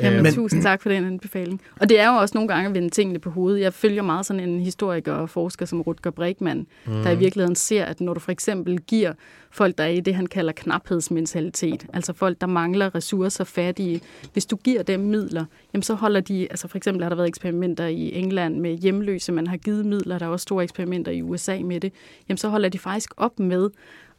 [0.00, 1.60] Jamen, men, tusind tak for den anbefaling.
[1.80, 3.60] Og det er jo også nogle gange at vende tingene på hovedet.
[3.60, 6.92] Jeg følger meget sådan en historiker og forsker som Rutger Bregman, mm.
[6.92, 9.12] der i virkeligheden ser, at når du for eksempel giver
[9.50, 14.00] folk, der er i det, han kalder knaphedsmentalitet, altså folk, der mangler ressourcer, fattige,
[14.32, 17.28] hvis du giver dem midler, jamen så holder de, altså for eksempel har der været
[17.28, 21.22] eksperimenter i England med hjemløse, man har givet midler, der er også store eksperimenter i
[21.22, 21.92] USA med det,
[22.28, 23.70] jamen så holder de faktisk op med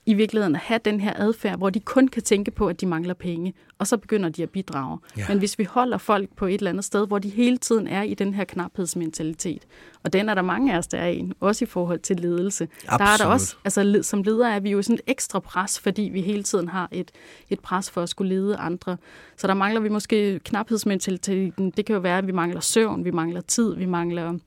[0.05, 2.85] i virkeligheden at have den her adfærd, hvor de kun kan tænke på, at de
[2.85, 4.99] mangler penge, og så begynder de at bidrage.
[5.17, 5.25] Ja.
[5.29, 8.01] Men hvis vi holder folk på et eller andet sted, hvor de hele tiden er
[8.01, 9.63] i den her knaphedsmentalitet,
[10.03, 12.67] og den er der mange af os, der er i, også i forhold til ledelse.
[12.87, 12.99] Absolut.
[12.99, 16.01] Der er der også, altså som leder er vi jo sådan et ekstra pres, fordi
[16.01, 17.11] vi hele tiden har et,
[17.49, 18.97] et pres for at skulle lede andre.
[19.37, 21.71] Så der mangler vi måske knaphedsmentaliteten.
[21.77, 24.37] Det kan jo være, at vi mangler søvn, vi mangler tid, vi mangler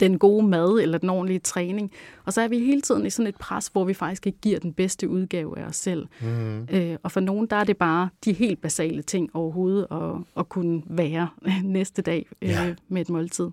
[0.00, 1.90] den gode mad eller den ordentlige træning.
[2.24, 4.58] Og så er vi hele tiden i sådan et pres, hvor vi faktisk ikke giver
[4.58, 6.06] den bedste udgave af os selv.
[6.20, 6.68] Mm.
[6.70, 10.48] Øh, og for nogen, der er det bare de helt basale ting overhovedet at, at
[10.48, 11.28] kunne være
[11.64, 12.74] næste dag øh, ja.
[12.88, 13.48] med et måltid.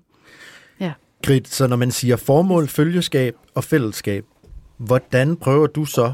[0.79, 0.93] Ja.
[1.23, 4.25] Grit, så når man siger formål, følgeskab og fællesskab,
[4.77, 6.13] hvordan prøver du så,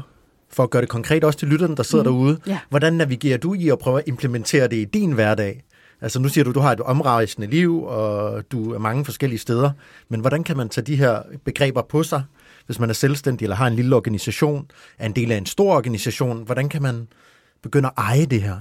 [0.50, 2.10] for at gøre det konkret også til lytterne, der sidder mm.
[2.10, 2.58] derude, ja.
[2.68, 5.64] hvordan navigerer du i at prøve at implementere det i din hverdag?
[6.00, 9.70] Altså nu siger du, du har et omrejsende liv, og du er mange forskellige steder,
[10.08, 12.22] men hvordan kan man tage de her begreber på sig,
[12.66, 15.76] hvis man er selvstændig eller har en lille organisation, er en del af en stor
[15.76, 16.42] organisation?
[16.44, 17.08] Hvordan kan man
[17.62, 18.56] begynde at eje det her?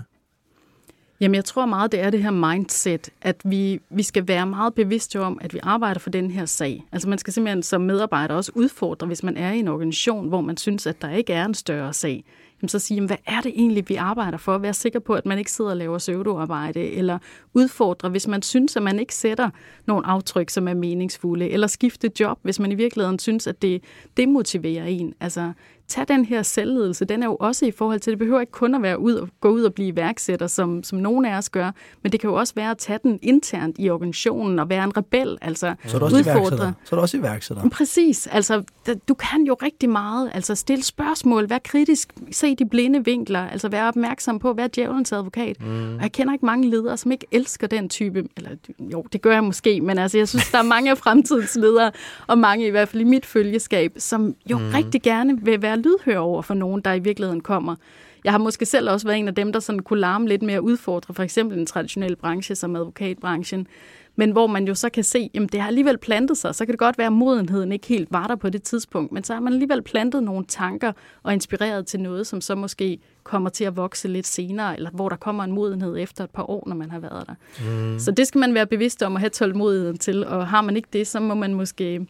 [1.19, 4.73] Jamen, jeg tror meget, det er det her mindset, at vi, vi skal være meget
[4.73, 6.83] bevidste om, at vi arbejder for den her sag.
[6.91, 10.41] Altså man skal simpelthen som medarbejder også udfordre, hvis man er i en organisation, hvor
[10.41, 12.23] man synes, at der ikke er en større sag
[12.61, 14.57] jamen så sige, jamen, hvad er det egentlig, vi arbejder for?
[14.57, 17.17] Vær sikker på, at man ikke sidder og laver pseudoarbejde, eller
[17.53, 19.49] udfordre, hvis man synes, at man ikke sætter
[19.85, 23.83] nogle aftryk, som er meningsfulde, eller skifte job, hvis man i virkeligheden synes, at det
[24.17, 25.13] demotiverer en.
[25.19, 25.51] Altså,
[25.87, 28.75] tag den her selvledelse, den er jo også i forhold til, det behøver ikke kun
[28.75, 31.71] at være ud og gå ud og blive iværksætter, som, som nogen af os gør,
[32.03, 34.97] men det kan jo også være at tage den internt i organisationen og være en
[34.97, 36.73] rebel, altså så er også udfordre.
[36.83, 37.69] Så er du også iværksætter.
[37.69, 38.63] Præcis, altså
[39.07, 43.69] du kan jo rigtig meget, altså stille spørgsmål, vær kritisk, se de blinde vinkler, altså
[43.69, 45.61] være opmærksom på, være djævelens advokat.
[45.61, 45.95] Mm.
[45.95, 49.33] Og jeg kender ikke mange ledere, som ikke elsker den type, eller jo, det gør
[49.33, 51.91] jeg måske, men altså jeg synes, der er mange af fremtidens ledere,
[52.27, 54.69] og mange i hvert fald i mit følgeskab, som jo mm.
[54.73, 57.75] rigtig gerne vil være lydhør over for nogen, der i virkeligheden kommer.
[58.23, 60.61] Jeg har måske selv også været en af dem, der sådan kunne larme lidt mere
[60.61, 63.67] udfordre, for eksempel en traditionel branche som advokatbranchen,
[64.15, 66.55] men hvor man jo så kan se, at det har alligevel plantet sig.
[66.55, 69.23] Så kan det godt være, at modenheden ikke helt var der på det tidspunkt, men
[69.23, 70.91] så har man alligevel plantet nogle tanker
[71.23, 75.09] og inspireret til noget, som så måske kommer til at vokse lidt senere, eller hvor
[75.09, 77.33] der kommer en modenhed efter et par år, når man har været der.
[77.71, 77.99] Mm.
[77.99, 80.89] Så det skal man være bevidst om at have tålmodigheden til, og har man ikke
[80.93, 82.07] det, så må man måske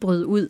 [0.00, 0.48] bryde ud.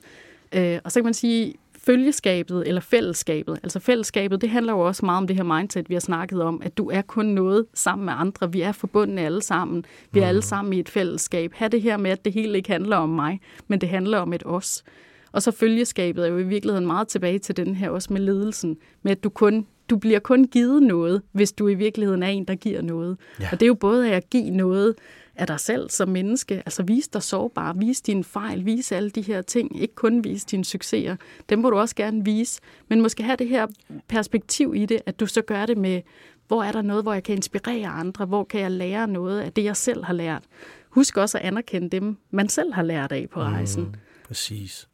[0.52, 1.54] Øh, og så kan man sige,
[1.86, 3.58] følgeskabet eller fællesskabet.
[3.62, 6.62] Altså fællesskabet, det handler jo også meget om det her mindset, vi har snakket om,
[6.64, 8.52] at du er kun noget sammen med andre.
[8.52, 9.84] Vi er forbundne alle sammen.
[10.12, 11.52] Vi er alle sammen i et fællesskab.
[11.54, 14.32] Ha' det her med, at det hele ikke handler om mig, men det handler om
[14.32, 14.84] et os.
[15.32, 18.76] Og så følgeskabet er jo i virkeligheden meget tilbage til den her også med ledelsen,
[19.02, 22.44] med at du kun du bliver kun givet noget, hvis du i virkeligheden er en,
[22.44, 23.16] der giver noget.
[23.40, 23.48] Ja.
[23.52, 24.94] Og det er jo både at give noget
[25.36, 26.54] af dig selv som menneske.
[26.54, 29.82] Altså vise dig sårbar, vise dine fejl, vise alle de her ting.
[29.82, 31.16] Ikke kun vise dine succeser.
[31.48, 32.60] Dem må du også gerne vise.
[32.88, 33.66] Men måske have det her
[34.08, 36.00] perspektiv i det, at du så gør det med,
[36.48, 38.24] hvor er der noget, hvor jeg kan inspirere andre?
[38.24, 40.42] Hvor kan jeg lære noget af det, jeg selv har lært?
[40.88, 43.82] Husk også at anerkende dem, man selv har lært af på rejsen.
[43.82, 43.94] Mm,
[44.26, 44.88] præcis.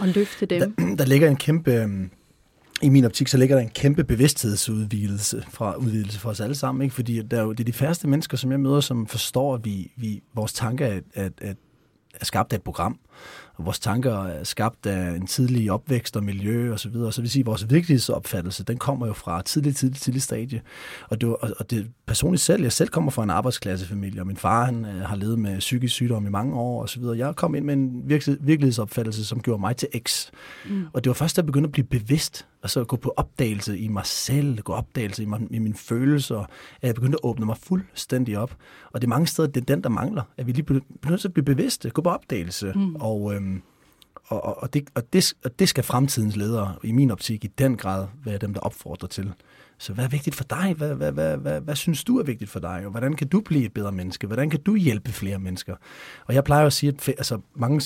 [0.00, 0.74] Og løfte dem.
[0.74, 2.10] Der, der ligger en kæmpe øhm,
[2.82, 6.82] i min optik, så ligger der en kæmpe bevidsthedsudvidelse fra udvidelse for os alle sammen,
[6.82, 6.94] ikke?
[6.94, 9.64] fordi der er jo, det er de færreste mennesker, som jeg møder, som forstår, at
[9.64, 11.56] vi, vi, vores tanke er, at, at,
[12.20, 12.98] er skabt af et program
[13.54, 17.12] og vores tanker er skabt af en tidlig opvækst og miljø og så videre.
[17.12, 20.62] Så vil sige, at vores virkelighedsopfattelse, den kommer jo fra tidligt, tidligt, tidligt stadie.
[21.08, 24.64] Og det, og det personligt selv, jeg selv kommer fra en arbejdsklassefamilie, og min far
[24.64, 27.18] han, øh, har levet med psykisk sygdom i mange år og så videre.
[27.18, 28.08] Jeg kom ind med en
[28.40, 30.30] virkelighedsopfattelse, som gjorde mig til X.
[30.70, 30.86] Mm.
[30.92, 33.78] Og det var først, da jeg begyndte at blive bevidst, altså at gå på opdagelse
[33.78, 36.48] i mig selv, gå opdagelse i, mig, i mine følelser, at
[36.82, 38.56] jeg begyndte at åbne mig fuldstændig op.
[38.92, 41.32] Og det er mange steder, det er den, der mangler, at vi lige begynder at
[41.32, 42.94] blive bevidste, gå på opdagelse, mm.
[42.94, 43.51] og øhm,
[44.40, 47.76] og, og, det, og, det, og det skal fremtidens ledere, i min optik, i den
[47.76, 49.32] grad være dem, der opfordrer til.
[49.78, 50.74] Så hvad er vigtigt for dig?
[50.76, 52.82] Hvad, hvad, hvad, hvad, hvad synes du er vigtigt for dig?
[52.84, 54.26] Og hvordan kan du blive et bedre menneske?
[54.26, 55.76] Hvordan kan du hjælpe flere mennesker?
[56.26, 57.80] Og jeg plejer at sige, at altså, mange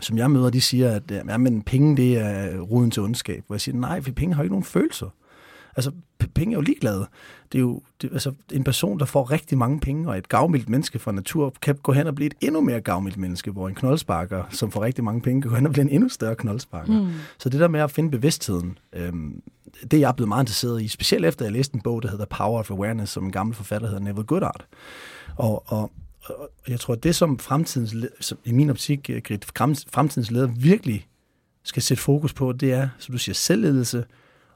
[0.00, 3.02] som jeg møder, de siger, at øh, ja, men penge det er øh, roden til
[3.02, 3.44] ondskab.
[3.46, 5.08] Hvor jeg siger, nej, for penge har ikke nogen følelser.
[5.76, 5.90] Altså,
[6.34, 7.06] penge er jo ligeglade.
[7.52, 10.68] Det er jo det, altså, en person, der får rigtig mange penge, og et gavmildt
[10.68, 13.74] menneske fra natur, kan gå hen og blive et endnu mere gavmildt menneske, hvor en
[13.74, 17.00] knoldsparker, som får rigtig mange penge, kan gå hen og blive en endnu større knoldsparker.
[17.00, 17.10] Mm.
[17.38, 19.42] Så det der med at finde bevidstheden, øhm,
[19.82, 22.24] det er jeg blevet meget interesseret i, specielt efter jeg læste en bog, der hedder
[22.24, 24.64] Power of Awareness, som en gammel forfatter hedder Neville Goddard.
[25.36, 25.92] Og, og,
[26.24, 29.44] og jeg tror, at det som fremtidens, som i min optik, Grit,
[29.92, 31.06] fremtidens leder virkelig
[31.62, 34.04] skal sætte fokus på, det er, som du siger, selvledelse,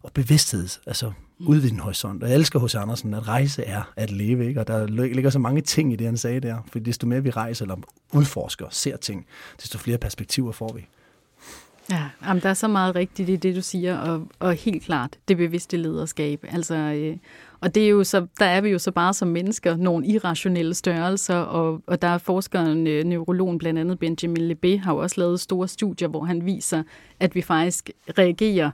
[0.03, 1.47] og bevidsthed, altså Mm.
[1.47, 2.23] udvide din horisont.
[2.23, 4.61] Og jeg elsker hos Andersen, at rejse er at leve, ikke?
[4.61, 6.57] og der ligger så mange ting i det, han sagde der.
[6.73, 7.77] For desto mere vi rejser eller
[8.13, 9.27] udforsker, ser ting,
[9.61, 10.87] desto flere perspektiver får vi.
[11.91, 15.19] Ja, jamen, der er så meget rigtigt i det, du siger, og, og helt klart
[15.29, 16.45] det bevidste lederskab.
[16.49, 17.17] Altså, øh,
[17.61, 20.75] og det er jo så, der er vi jo så bare som mennesker nogle irrationelle
[20.75, 25.21] størrelser, og, og der er forskeren, øh, neurologen blandt andet Benjamin Lebé, har jo også
[25.21, 26.83] lavet store studier, hvor han viser,
[27.21, 28.71] at vi faktisk reagerer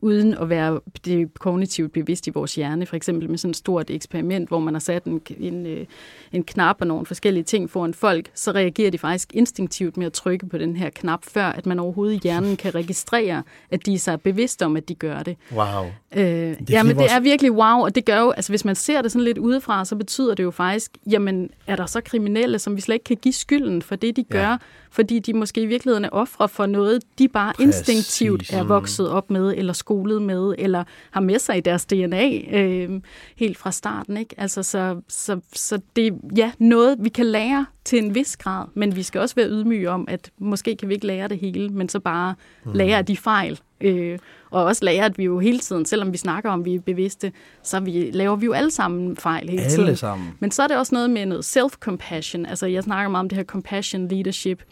[0.00, 2.86] uden at være det kognitivt bevidst i vores hjerne.
[2.86, 5.86] For eksempel med sådan et stort eksperiment, hvor man har sat en, en, øh,
[6.32, 10.12] en knap og nogle forskellige ting foran folk, så reagerer de faktisk instinktivt med at
[10.12, 13.94] trykke på den her knap, før at man overhovedet i hjernen kan registrere, at de
[13.94, 15.36] er så bevidste om, at de gør det.
[15.52, 15.84] Wow.
[16.16, 17.10] Øh, det jamen, vores...
[17.10, 19.38] det er virkelig wow, og det gør jo, altså hvis man ser det sådan lidt
[19.38, 23.04] udefra, så betyder det jo faktisk, jamen, er der så kriminelle, som vi slet ikke
[23.04, 24.56] kan give skylden for det, de gør, ja
[24.90, 27.78] fordi de måske i virkeligheden er ofre for noget, de bare Præcis.
[27.78, 32.30] instinktivt er vokset op med, eller skolet med, eller har med sig i deres DNA
[32.52, 33.00] øh,
[33.36, 34.16] helt fra starten.
[34.16, 34.34] Ikke?
[34.38, 38.66] Altså, så, så, så det er ja, noget, vi kan lære til en vis grad,
[38.74, 41.68] men vi skal også være ydmyge om, at måske kan vi ikke lære det hele,
[41.68, 42.34] men så bare
[42.64, 42.72] mm.
[42.72, 43.60] lære de fejl.
[43.80, 44.18] Øh,
[44.50, 47.32] og også lære, at vi jo hele tiden, selvom vi snakker om, vi er bevidste,
[47.62, 49.84] så vi, laver vi jo alle sammen fejl hele tiden.
[49.84, 50.28] Alle sammen.
[50.40, 52.46] Men så er det også noget med noget self-compassion.
[52.48, 54.62] Altså, jeg snakker meget om det her compassion leadership.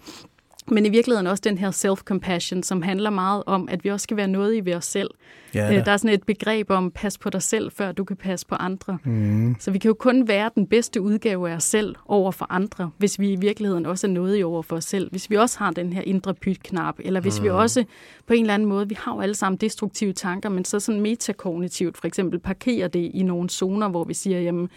[0.69, 4.17] Men i virkeligheden også den her self-compassion, som handler meget om, at vi også skal
[4.17, 5.11] være noget i ved os selv.
[5.55, 5.83] Ja, Øh, da.
[5.85, 8.55] Der er sådan et begreb om, pas på dig selv, før du kan passe på
[8.55, 8.99] andre.
[9.05, 9.57] Mm.
[9.59, 12.91] Så vi kan jo kun være den bedste udgave af os selv over for andre,
[12.99, 15.11] hvis vi i virkeligheden også er noget i over for os selv.
[15.11, 17.45] Hvis vi også har den her indre pytknap, eller hvis mm.
[17.45, 17.85] vi også
[18.27, 21.01] på en eller anden måde, vi har jo alle sammen destruktive tanker, men så sådan
[21.01, 24.69] metakognitivt for eksempel parkerer det i nogle zoner, hvor vi siger, jamen,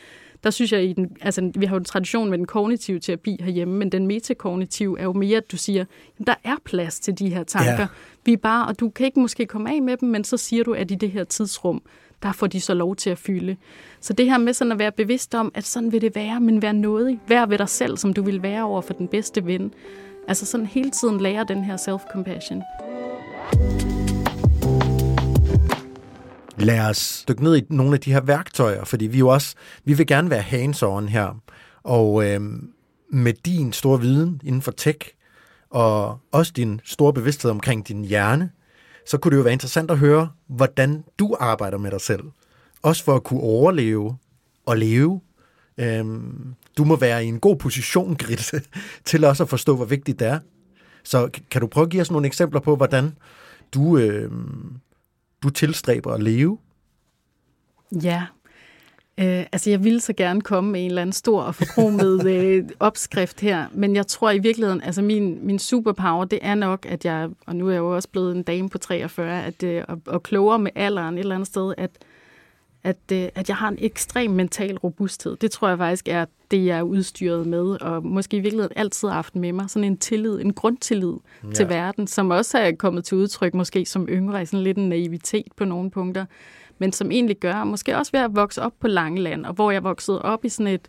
[0.43, 3.37] der synes jeg, i den, altså, vi har jo en tradition med den kognitive terapi
[3.39, 5.85] herhjemme, men den metakognitive er jo mere, at du siger,
[6.19, 7.81] jamen, der er plads til de her tanker.
[7.81, 7.87] Ja.
[8.25, 10.63] Vi er bare, og du kan ikke måske komme af med dem, men så siger
[10.63, 11.81] du, at i det her tidsrum,
[12.23, 13.55] der får de så lov til at fylde.
[14.01, 16.61] Så det her med sådan at være bevidst om, at sådan vil det være, men
[16.61, 17.19] vær nådig.
[17.27, 19.73] Vær ved dig selv, som du vil være over for den bedste ven.
[20.27, 23.98] Altså sådan hele tiden lære den her self-compassion.
[26.59, 29.55] Lad os dykke ned i nogle af de her værktøjer, fordi vi jo også,
[29.85, 31.41] vi vil gerne være hands-on her.
[31.83, 32.41] Og øh,
[33.09, 34.99] med din store viden inden for tech,
[35.69, 38.51] og også din store bevidsthed omkring din hjerne,
[39.05, 42.23] så kunne det jo være interessant at høre, hvordan du arbejder med dig selv.
[42.81, 44.17] Også for at kunne overleve
[44.65, 45.21] og leve.
[45.77, 48.61] Øhm, du må være i en god position, Gritte,
[49.05, 50.39] til også at forstå, hvor vigtigt det er.
[51.03, 53.15] Så kan du prøve at give os nogle eksempler på, hvordan
[53.73, 54.79] du, øhm,
[55.43, 56.57] du tilstræber at leve?
[58.03, 58.25] Ja.
[59.19, 62.69] Øh, altså, jeg ville så gerne komme med en eller anden stor og forkromet øh,
[62.79, 67.05] opskrift her, men jeg tror i virkeligheden, altså min, min superpower, det er nok, at
[67.05, 70.01] jeg, og nu er jeg jo også blevet en dame på 43, at, øh, og,
[70.07, 71.91] og klogere med alderen et eller andet sted, at,
[72.83, 75.35] at, øh, at jeg har en ekstrem mental robusthed.
[75.35, 79.07] Det tror jeg faktisk er det, jeg er udstyret med, og måske i virkeligheden altid
[79.07, 79.69] har haft med mig.
[79.69, 81.13] Sådan en tillid, en grundtillid
[81.43, 81.53] ja.
[81.53, 84.89] til verden, som også er kommet til udtryk måske som yngre, i sådan lidt en
[84.89, 86.25] naivitet på nogle punkter,
[86.77, 89.83] men som egentlig gør, måske også ved at vokse op på Langeland, og hvor jeg
[89.83, 90.87] voksede op i sådan et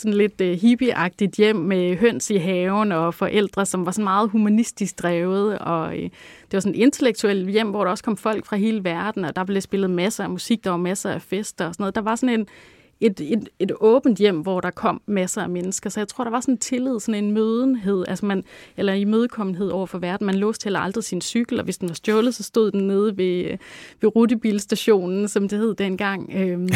[0.00, 4.30] sådan lidt øh, hippieagtigt hjem med høns i haven og forældre, som var sådan meget
[4.30, 8.46] humanistisk drevet, og øh, det var sådan et intellektuelt hjem, hvor der også kom folk
[8.46, 11.66] fra hele verden, og der blev spillet masser af musik, der var masser af fester
[11.66, 11.94] og sådan noget.
[11.94, 12.46] Der var sådan en,
[13.00, 15.90] et, et, et åbent hjem, hvor der kom masser af mennesker.
[15.90, 18.44] Så jeg tror, der var sådan en tillid, sådan en mødenhed, altså man,
[18.76, 20.26] eller imødekommenhed over for verden.
[20.26, 23.16] Man låste heller aldrig sin cykel, og hvis den var stjålet, så stod den nede
[23.16, 23.58] ved,
[24.00, 26.32] ved rutebilstationen, som det hed dengang.
[26.34, 26.68] Øhm,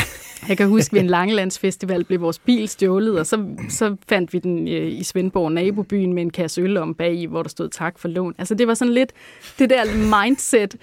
[0.48, 4.38] jeg kan huske, ved en Langelandsfestival blev vores bil stjålet, og så, så fandt vi
[4.38, 7.98] den øh, i Svendborg, nabobyen, med en kasse øl om bag, hvor der stod tak
[7.98, 8.34] for lån.
[8.38, 9.12] Altså det var sådan lidt
[9.58, 9.84] det der
[10.24, 10.76] mindset,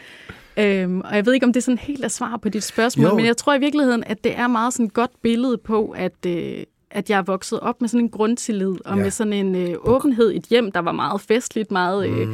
[0.58, 3.08] Øhm, og jeg ved ikke, om det er sådan helt er svar på dit spørgsmål,
[3.10, 3.16] Jo.
[3.16, 6.26] men jeg tror i virkeligheden, at det er meget sådan et godt billede på, at,
[6.28, 9.04] øh, at jeg er vokset op med sådan en grundtillid, og Ja.
[9.04, 12.28] med sådan en øh, åbenhed, et hjem, der var meget festligt, meget, øh,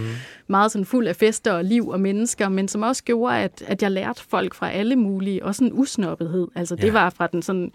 [0.48, 3.82] meget sådan fuld af fester og liv og mennesker, men som også gjorde, at, at
[3.82, 6.48] jeg lærte folk fra alle mulige, også en usnoppethed.
[6.56, 6.92] Altså det Ja.
[6.92, 7.72] var fra den sådan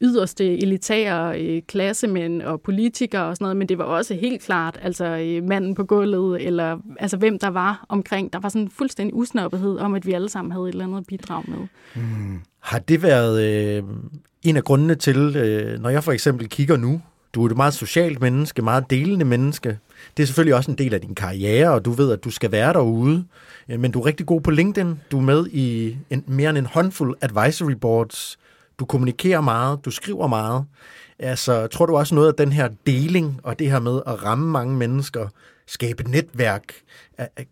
[0.00, 4.78] yderste elitære øh, klassemænd og politikere og sådan noget, men det var også helt klart
[4.82, 8.32] altså øh, manden på gulvet, eller altså hvem der var omkring.
[8.32, 11.06] Der var sådan en fuldstændig usnoppethed om, at vi alle sammen havde et eller andet
[11.06, 11.58] bidrag med.
[11.94, 12.38] med.
[12.60, 13.82] Har det været øh,
[14.42, 17.00] en af grundene til, øh, når jeg for eksempel kigger nu,
[17.34, 19.78] du er et meget socialt menneske, meget delende menneske.
[20.16, 22.52] Det er selvfølgelig også en del af din karriere, og du ved, at du skal
[22.52, 23.24] være derude.
[23.68, 25.00] Øh, men du er rigtig god på LinkedIn.
[25.10, 28.38] Du er med i en, mere end en håndfuld advisory boards.
[28.80, 30.64] Du kommunikerer meget, du skriver meget.
[31.18, 34.50] Altså, tror du også noget af den her deling og det her med at ramme
[34.50, 35.28] mange mennesker,
[35.66, 36.74] skabe netværk,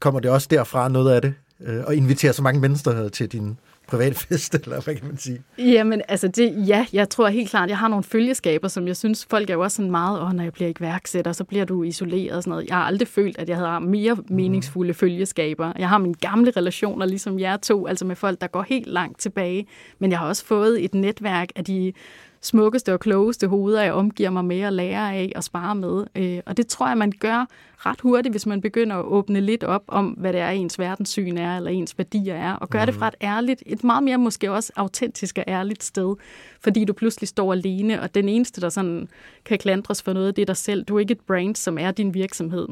[0.00, 1.34] kommer det også derfra noget af det?
[1.60, 3.58] Øh, og invitere så mange mennesker til din
[3.88, 5.42] private fest, eller hvad kan man sige?
[5.58, 9.26] Jamen, altså det, ja, jeg tror helt klart, jeg har nogle følgeskaber, som jeg synes,
[9.30, 11.82] folk er jo også sådan meget, åh, når jeg bliver ikke værksætter, så bliver du
[11.82, 12.68] isoleret og sådan noget.
[12.68, 15.72] Jeg har aldrig følt, at jeg havde mere meningsfulde følgeskaber.
[15.78, 19.20] Jeg har mine gamle relationer, ligesom jer to, altså med folk, der går helt langt
[19.20, 19.66] tilbage.
[19.98, 21.92] Men jeg har også fået et netværk af de
[22.40, 26.04] smukkeste og klogeste hoveder, jeg omgiver mig med og lærer af og spare med.
[26.16, 29.64] Øh, Og det tror jeg, man gør ret hurtigt, hvis man begynder at åbne lidt
[29.64, 32.94] op om, hvad det er, ens verdenssyn er, eller ens værdier er, og gøre det
[32.94, 36.14] fra et ærligt, et meget mere måske også autentisk og ærligt sted,
[36.60, 39.08] fordi du pludselig står alene, og den eneste, der sådan
[39.44, 40.84] kan klandres for noget, det er dig selv.
[40.84, 42.68] Du er ikke et brand, som er din virksomhed.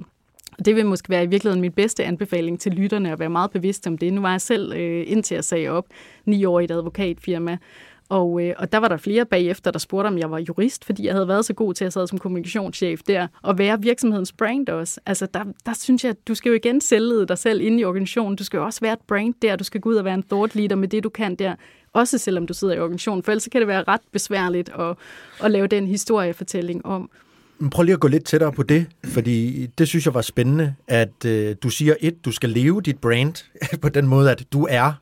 [0.58, 3.50] Og det vil måske være i virkeligheden min bedste anbefaling til lytterne at være meget
[3.50, 4.12] bevidst om det.
[4.12, 5.86] Nu var jeg selv, øh, indtil jeg sagde op,
[6.24, 7.58] ni år i et advokatfirma,
[8.08, 11.06] og, øh, og der var der flere bagefter, der spurgte, om jeg var jurist, fordi
[11.06, 14.68] jeg havde været så god til at sidde som kommunikationschef der, og være virksomhedens brand
[14.68, 15.00] også.
[15.06, 17.84] Altså der, der synes jeg, at du skal jo igen sælge dig selv ind i
[17.84, 18.36] organisationen.
[18.36, 19.56] Du skal jo også være et brand der.
[19.56, 21.54] Du skal gå ud og være en thought leader med det, du kan der.
[21.92, 24.96] Også selvom du sidder i organisationen, for ellers kan det være ret besværligt at,
[25.42, 27.10] at lave den historiefortælling om.
[27.70, 31.24] Prøv lige at gå lidt tættere på det, fordi det synes jeg var spændende, at
[31.26, 33.34] øh, du siger et, du skal leve dit brand
[33.82, 34.92] på den måde, at du er.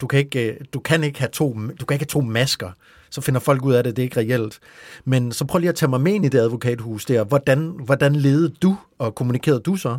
[0.00, 2.70] Du kan ikke, øh, du kan ikke have to, du kan ikke have to masker.
[3.10, 4.58] Så finder folk ud af det, det er ikke reelt.
[5.04, 7.24] Men så prøv lige at tage mig med ind i det advokathus der.
[7.24, 9.98] Hvordan, hvordan ledede du, og kommunikerede du så?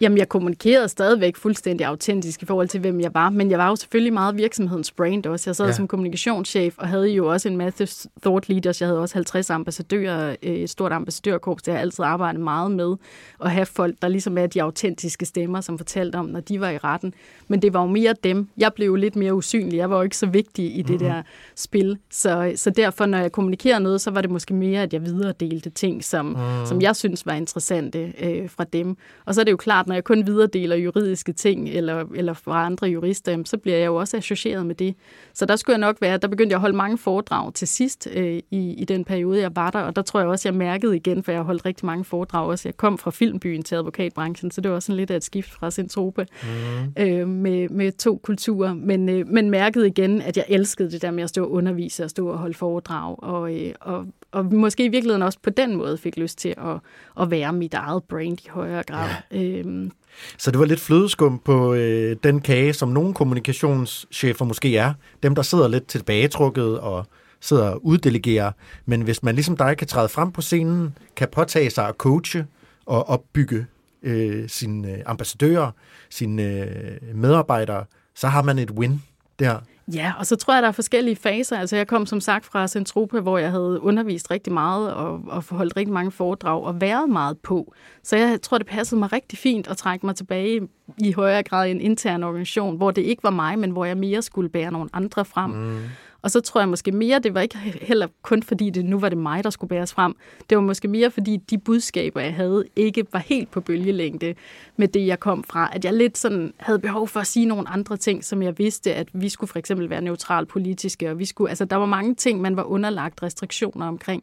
[0.00, 3.68] Jamen, jeg kommunikerede stadigvæk fuldstændig autentisk i forhold til, hvem jeg var, men jeg var
[3.68, 5.50] jo selvfølgelig meget virksomhedens brand også.
[5.50, 5.72] Jeg sad ja.
[5.72, 8.80] som kommunikationschef og havde jo også en masse thought leaders.
[8.80, 12.96] Jeg havde også 50 ambassadører, øh, et stort ambassadørkorps, der jeg altid arbejdet meget med,
[13.44, 16.70] at have folk, der ligesom er de autentiske stemmer, som fortalte om, når de var
[16.70, 17.14] i retten.
[17.48, 18.48] Men det var jo mere dem.
[18.56, 19.76] Jeg blev jo lidt mere usynlig.
[19.76, 21.08] Jeg var jo ikke så vigtig i det mm-hmm.
[21.14, 21.22] der
[21.54, 21.98] spil.
[22.10, 25.70] Så, så derfor, når jeg kommunikerede noget, så var det måske mere, at jeg videredelte
[25.70, 26.66] ting, som, mm.
[26.66, 28.96] som jeg synes var interessante øh, fra dem.
[29.24, 32.66] Og så er det jo klart, når jeg kun videredeler juridiske ting, eller, eller fra
[32.66, 34.94] andre jurister, så bliver jeg jo også associeret med det.
[35.34, 38.08] Så der skulle jeg nok være, der begyndte jeg at holde mange foredrag til sidst
[38.12, 40.96] øh, i, i den periode, jeg var der, og der tror jeg også, jeg mærkede
[40.96, 42.68] igen, for jeg har holdt rigtig mange foredrag også.
[42.68, 45.50] Jeg kom fra filmbyen til advokatbranchen, så det var også sådan lidt af et skift
[45.50, 47.02] fra Centrope mm.
[47.02, 51.10] øh, med, med to kulturer, men, øh, men mærkede igen, at jeg elskede det der
[51.10, 54.84] med at stå og undervise og stå og holde foredrag, og, øh, og, og måske
[54.84, 56.76] i virkeligheden også på den måde fik lyst til at,
[57.20, 59.08] at være mit eget brand i højere grad.
[59.32, 59.62] Ja.
[59.80, 59.92] Øhm.
[60.38, 64.94] Så det var lidt flødeskum på øh, den kage, som nogle kommunikationschefer måske er.
[65.22, 67.06] Dem, der sidder lidt tilbagetrukket og
[67.40, 68.52] sidder og uddelegerer.
[68.86, 72.46] Men hvis man ligesom dig kan træde frem på scenen, kan påtage sig at coache
[72.86, 73.66] og opbygge
[74.02, 75.70] øh, sine øh, ambassadører,
[76.10, 79.02] sine øh, medarbejdere, så har man et win
[79.38, 79.58] der.
[79.94, 81.58] Ja, og så tror jeg, der er forskellige faser.
[81.58, 85.44] Altså, jeg kom som sagt fra Centropa, hvor jeg havde undervist rigtig meget og, og
[85.44, 87.74] forholdt rigtig mange foredrag og været meget på.
[88.02, 90.68] Så jeg tror, det passede mig rigtig fint at trække mig tilbage
[90.98, 93.96] i højere grad i en intern organisation, hvor det ikke var mig, men hvor jeg
[93.96, 95.50] mere skulle bære nogle andre frem.
[95.50, 95.78] Mm.
[96.22, 99.08] Og så tror jeg måske mere, det var ikke heller kun fordi, det nu var
[99.08, 100.14] det mig, der skulle bæres frem.
[100.50, 104.34] Det var måske mere fordi, de budskaber, jeg havde, ikke var helt på bølgelængde
[104.76, 105.70] med det, jeg kom fra.
[105.72, 108.94] At jeg lidt sådan havde behov for at sige nogle andre ting, som jeg vidste,
[108.94, 112.14] at vi skulle for eksempel være neutral politiske, og vi skulle, altså der var mange
[112.14, 114.22] ting, man var underlagt restriktioner omkring.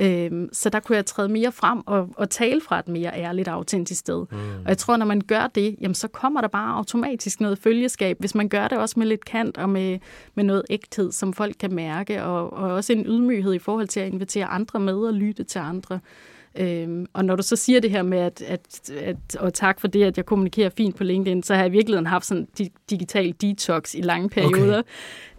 [0.00, 3.48] Øhm, så der kunne jeg træde mere frem og, og tale fra et mere ærligt
[3.48, 4.26] og autentisk sted.
[4.30, 4.38] Mm.
[4.38, 8.16] Og jeg tror, når man gør det, jamen, så kommer der bare automatisk noget følgeskab,
[8.20, 9.98] hvis man gør det også med lidt kant og med,
[10.34, 14.00] med noget ægthed, som folk kan mærke, og, og også en ydmyghed i forhold til
[14.00, 16.00] at invitere andre med og lytte til andre.
[16.58, 19.88] Øhm, og når du så siger det her med, at, at, at, og tak for
[19.88, 22.84] det, at jeg kommunikerer fint på LinkedIn, så har jeg i virkeligheden haft sådan di-
[22.90, 24.82] digital detox i lange perioder.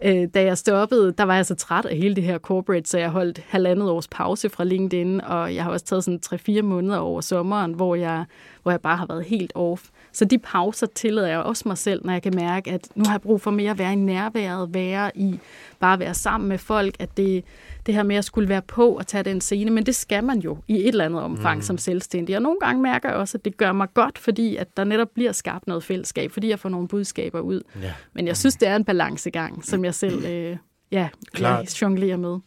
[0.00, 0.22] Okay.
[0.22, 2.98] Øh, da jeg stoppede, der var jeg så træt af hele det her corporate, så
[2.98, 6.20] jeg holdt halvandet års pause fra LinkedIn, og jeg har også taget sådan
[6.58, 8.24] 3-4 måneder over sommeren, hvor jeg,
[8.68, 9.82] hvor jeg bare har været helt off.
[10.12, 13.12] Så de pauser tillader jeg også mig selv, når jeg kan mærke, at nu har
[13.12, 15.38] jeg brug for mere at være i nærværet, være i
[15.80, 17.44] bare at være sammen med folk, at det,
[17.86, 20.38] det her med at skulle være på og tage den scene, men det skal man
[20.38, 21.62] jo i et eller andet omfang mm.
[21.62, 22.36] som selvstændig.
[22.36, 25.08] Og nogle gange mærker jeg også, at det gør mig godt, fordi at der netop
[25.14, 27.62] bliver skabt noget fællesskab, fordi jeg får nogle budskaber ud.
[27.82, 27.92] Ja.
[28.14, 30.56] Men jeg synes, det er en balancegang, som jeg selv øh,
[30.92, 31.82] ja, Klart.
[31.82, 32.38] jonglerer med.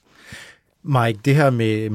[0.83, 1.89] Mike, det her med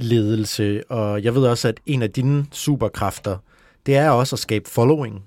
[0.00, 3.38] motivationsledelse, og jeg ved også, at en af dine superkræfter,
[3.86, 5.22] det er også at skabe following.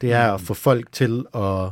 [0.00, 0.46] Det er at mm.
[0.46, 1.70] få folk til at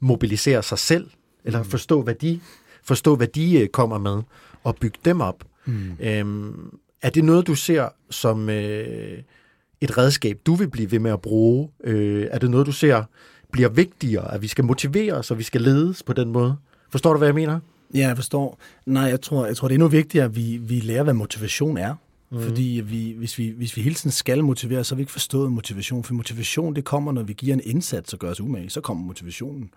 [0.00, 1.10] mobilisere sig selv,
[1.44, 1.68] eller mm.
[1.68, 2.40] forstå, hvad de,
[2.82, 4.22] forstå, hvad de øh, kommer med,
[4.64, 5.44] og bygge dem op.
[5.64, 5.96] Mm.
[6.00, 9.18] Øhm, er det noget, du ser som øh,
[9.80, 11.70] et redskab, du vil blive ved med at bruge?
[11.84, 13.04] Øh, er det noget, du ser
[13.52, 16.56] bliver vigtigere, at vi skal motivere os, og vi skal ledes på den måde?
[16.90, 17.60] Forstår du, hvad jeg mener?
[17.96, 18.58] Ja, jeg forstår.
[18.86, 21.78] Nej, jeg tror, jeg tror det er endnu vigtigere, at vi, vi lærer, hvad motivation
[21.78, 21.94] er.
[22.30, 22.42] Mm.
[22.42, 25.52] Fordi vi, hvis, vi, hvis vi hele tiden skal motivere, så har vi ikke forstået
[25.52, 26.04] motivation.
[26.04, 28.70] For motivation, det kommer, når vi giver en indsats og gør os umage.
[28.70, 29.70] Så kommer motivationen.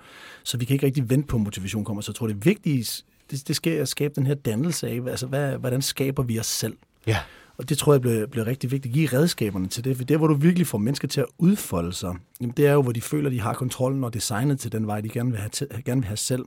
[0.43, 2.01] Så vi kan ikke rigtig vente på, at motivation kommer.
[2.01, 2.86] Så jeg tror, det vigtige,
[3.32, 6.47] det, det skal at skabe den her dannelse af, altså hvad, hvordan skaber vi os
[6.47, 6.78] selv?
[7.07, 7.17] Ja.
[7.57, 8.93] Og det tror jeg bliver, bliver rigtig vigtigt.
[8.93, 9.97] Give redskaberne til det.
[9.97, 12.82] For det, hvor du virkelig får mennesker til at udfolde sig, jamen det er jo,
[12.82, 15.49] hvor de føler, de har kontrollen og designet til den vej, de gerne vil have,
[15.49, 16.45] til, gerne vil have selv.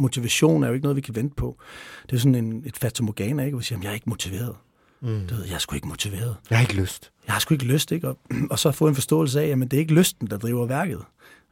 [0.00, 1.56] Motivation er jo ikke noget, vi kan vente på.
[2.10, 3.54] Det er sådan en, et fatamorgana, ikke?
[3.54, 4.54] Hvor vi siger, jeg er ikke motiveret.
[5.00, 5.26] Mm.
[5.26, 6.36] Du ved, jeg er sgu ikke motiveret.
[6.50, 7.10] Jeg har ikke lyst.
[7.26, 8.08] Jeg har sgu ikke lyst, ikke?
[8.08, 8.18] Og,
[8.50, 11.00] og så få en forståelse af, at det er ikke lysten, der driver værket.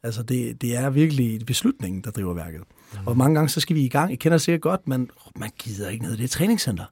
[0.03, 2.61] Altså, det, det er virkelig beslutningen, der driver værket.
[2.93, 2.99] Mm.
[3.07, 4.13] Og mange gange, så skal vi i gang.
[4.13, 6.85] I kender sikkert godt, men man gider ikke ned i det træningscenter.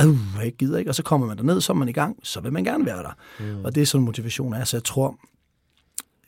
[0.00, 0.90] Øh, jeg gider ikke.
[0.90, 3.02] Og så kommer man derned, så er man i gang, så vil man gerne være
[3.02, 3.12] der.
[3.40, 3.64] Mm.
[3.64, 4.64] Og det er sådan motivation er.
[4.64, 5.18] Så jeg tror,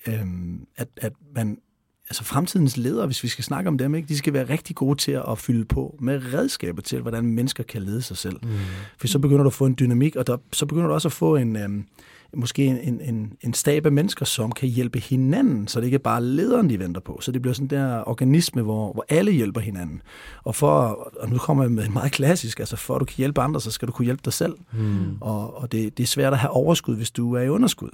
[0.06, 1.58] øhm, at, at man
[2.10, 4.98] altså fremtidens ledere, hvis vi skal snakke om dem, ikke, de skal være rigtig gode
[4.98, 8.36] til at fylde på med redskaber til, hvordan mennesker kan lede sig selv.
[8.42, 8.48] Mm.
[8.98, 11.12] For så begynder du at få en dynamik, og der, så begynder du også at
[11.12, 11.84] få en, øhm,
[12.34, 15.98] måske en, en, en stab af mennesker, som kan hjælpe hinanden, så det ikke er
[15.98, 17.18] bare lederen, de venter på.
[17.20, 20.02] Så det bliver sådan der organisme, hvor, hvor alle hjælper hinanden.
[20.44, 20.78] Og, for,
[21.20, 23.60] og nu kommer jeg med en meget klassisk, altså for at du kan hjælpe andre,
[23.60, 24.54] så skal du kunne hjælpe dig selv.
[24.72, 25.16] Mm.
[25.20, 27.90] Og, og det, det er svært at have overskud, hvis du er i underskud.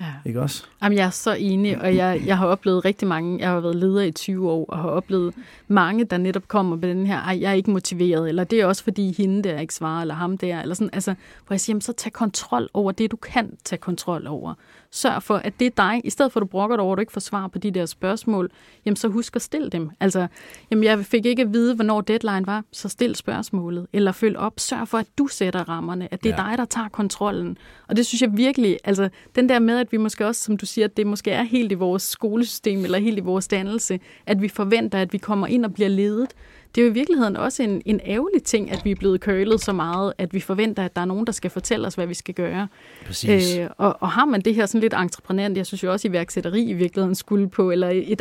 [0.00, 0.12] Ja.
[0.24, 0.64] Ikke også?
[0.82, 3.76] Jamen, jeg er så enig, og jeg, jeg har oplevet rigtig mange, jeg har været
[3.76, 5.34] leder i 20 år, og har oplevet
[5.68, 8.66] mange, der netop kommer med den her, ej, jeg er ikke motiveret, eller det er
[8.66, 11.14] også fordi hende der ikke svarer, eller ham der, eller sådan, altså,
[11.46, 14.54] hvor jeg siger, jamen, så tag kontrol over det, du kan tage kontrol over.
[14.90, 16.96] Sørg for, at det er dig, i stedet for at du brokker dig over, at
[16.96, 18.50] du ikke får svar på de der spørgsmål,
[18.84, 19.90] jamen så husk at stille dem.
[20.00, 20.26] Altså,
[20.70, 24.52] jamen jeg fik ikke at vide, hvornår deadline var, så stil spørgsmålet, eller følg op,
[24.56, 26.50] sørg for, at du sætter rammerne, at det er ja.
[26.50, 27.58] dig, der tager kontrollen.
[27.92, 30.66] Og det synes jeg virkelig, altså den der med, at vi måske også, som du
[30.66, 34.42] siger, at det måske er helt i vores skolesystem, eller helt i vores dannelse, at
[34.42, 36.30] vi forventer, at vi kommer ind og bliver ledet,
[36.74, 39.60] det er jo i virkeligheden også en, en ærgerlig ting, at vi er blevet kølet
[39.60, 42.14] så meget, at vi forventer, at der er nogen, der skal fortælle os, hvad vi
[42.14, 42.68] skal gøre.
[43.06, 43.58] Præcis.
[43.58, 46.62] Øh, og, og har man det her sådan lidt entreprenant, jeg synes jo også, iværksætteri
[46.62, 48.20] i virkeligheden skulle på, eller et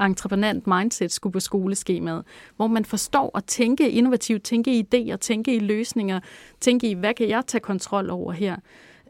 [0.00, 2.24] entreprenant mindset skulle på skoleskemaet,
[2.56, 6.20] hvor man forstår at tænke innovativt, tænke i idéer, tænke i løsninger,
[6.60, 8.56] tænke i, hvad kan jeg tage kontrol over her?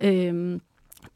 [0.03, 0.61] Øh,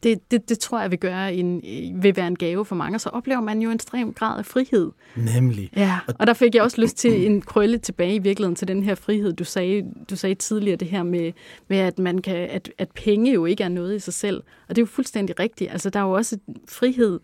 [0.03, 1.63] det, det, det tror jeg vil gøre en,
[2.03, 4.47] vil være en gave for mange, og så oplever man jo en ekstrem grad af
[4.47, 4.91] frihed.
[5.17, 5.71] Nemlig.
[5.77, 8.83] Ja, og der fik jeg også lyst til en krølle tilbage i virkeligheden til den
[8.83, 9.33] her frihed.
[9.33, 11.33] Du sagde, du sagde tidligere det her med,
[11.69, 14.77] med at, man kan, at, at penge jo ikke er noget i sig selv, og
[14.77, 15.71] det er jo fuldstændig rigtigt.
[15.71, 16.39] Altså, der er jo også
[16.69, 17.21] frihed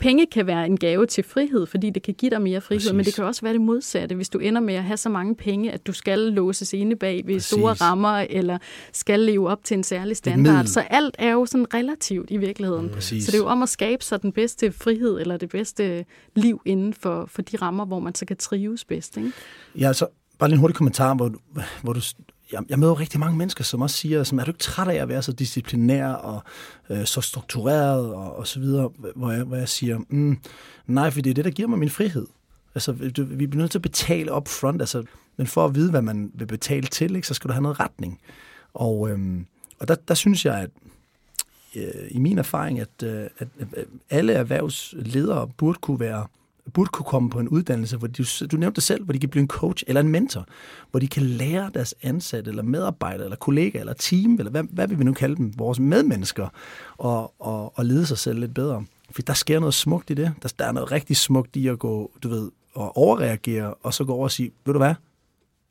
[0.00, 2.92] penge kan være en gave til frihed, fordi det kan give dig mere frihed, Præcis.
[2.92, 5.34] men det kan også være det modsatte, hvis du ender med at have så mange
[5.34, 7.44] penge, at du skal låses inde bag ved Præcis.
[7.44, 8.58] store rammer, eller
[8.92, 10.66] skal leve op til en særlig standard.
[10.66, 12.88] Så alt er jo sådan relativt i virkeligheden.
[12.88, 13.24] Præcis.
[13.24, 16.04] Så det er jo om at skabe sig den bedste frihed, eller det bedste
[16.36, 19.16] liv inden for, for de rammer, hvor man så kan trives bedst.
[19.16, 19.32] Ikke?
[19.78, 20.06] Ja, altså
[20.38, 21.32] bare lige en hurtig kommentar, hvor,
[21.82, 22.00] hvor du
[22.52, 24.94] jeg, jeg møder rigtig mange mennesker, som også siger, som, er du ikke træt af
[24.94, 26.42] at være så disciplinær og
[26.90, 30.38] øh, så struktureret og, og så videre, hvor jeg, hvor jeg siger, mm,
[30.86, 32.26] nej, for det er det, der giver mig min frihed.
[32.74, 35.04] Altså, vi bliver nødt til at betale up front, altså,
[35.36, 37.80] men for at vide, hvad man vil betale til, ikke, så skal du have noget
[37.80, 38.20] retning.
[38.74, 39.46] Og, øhm,
[39.80, 40.70] og der, der synes jeg, at
[41.76, 46.26] øh, i min erfaring, at, øh, at, at alle erhvervsledere burde kunne være
[46.74, 49.28] burde kunne komme på en uddannelse, hvor de, du nævnte det selv, hvor de kan
[49.28, 50.46] blive en coach eller en mentor,
[50.90, 54.88] hvor de kan lære deres ansatte, eller medarbejdere, eller kollegaer, eller team, eller hvad, hvad
[54.88, 56.48] vil vi nu kalde dem, vores medmennesker,
[56.98, 58.84] og, og, og lede sig selv lidt bedre.
[59.10, 60.32] For der sker noget smukt i det.
[60.42, 64.04] Der, der er noget rigtig smukt i at gå, du ved, og overreagere, og så
[64.04, 64.94] gå over og sige, ved du hvad,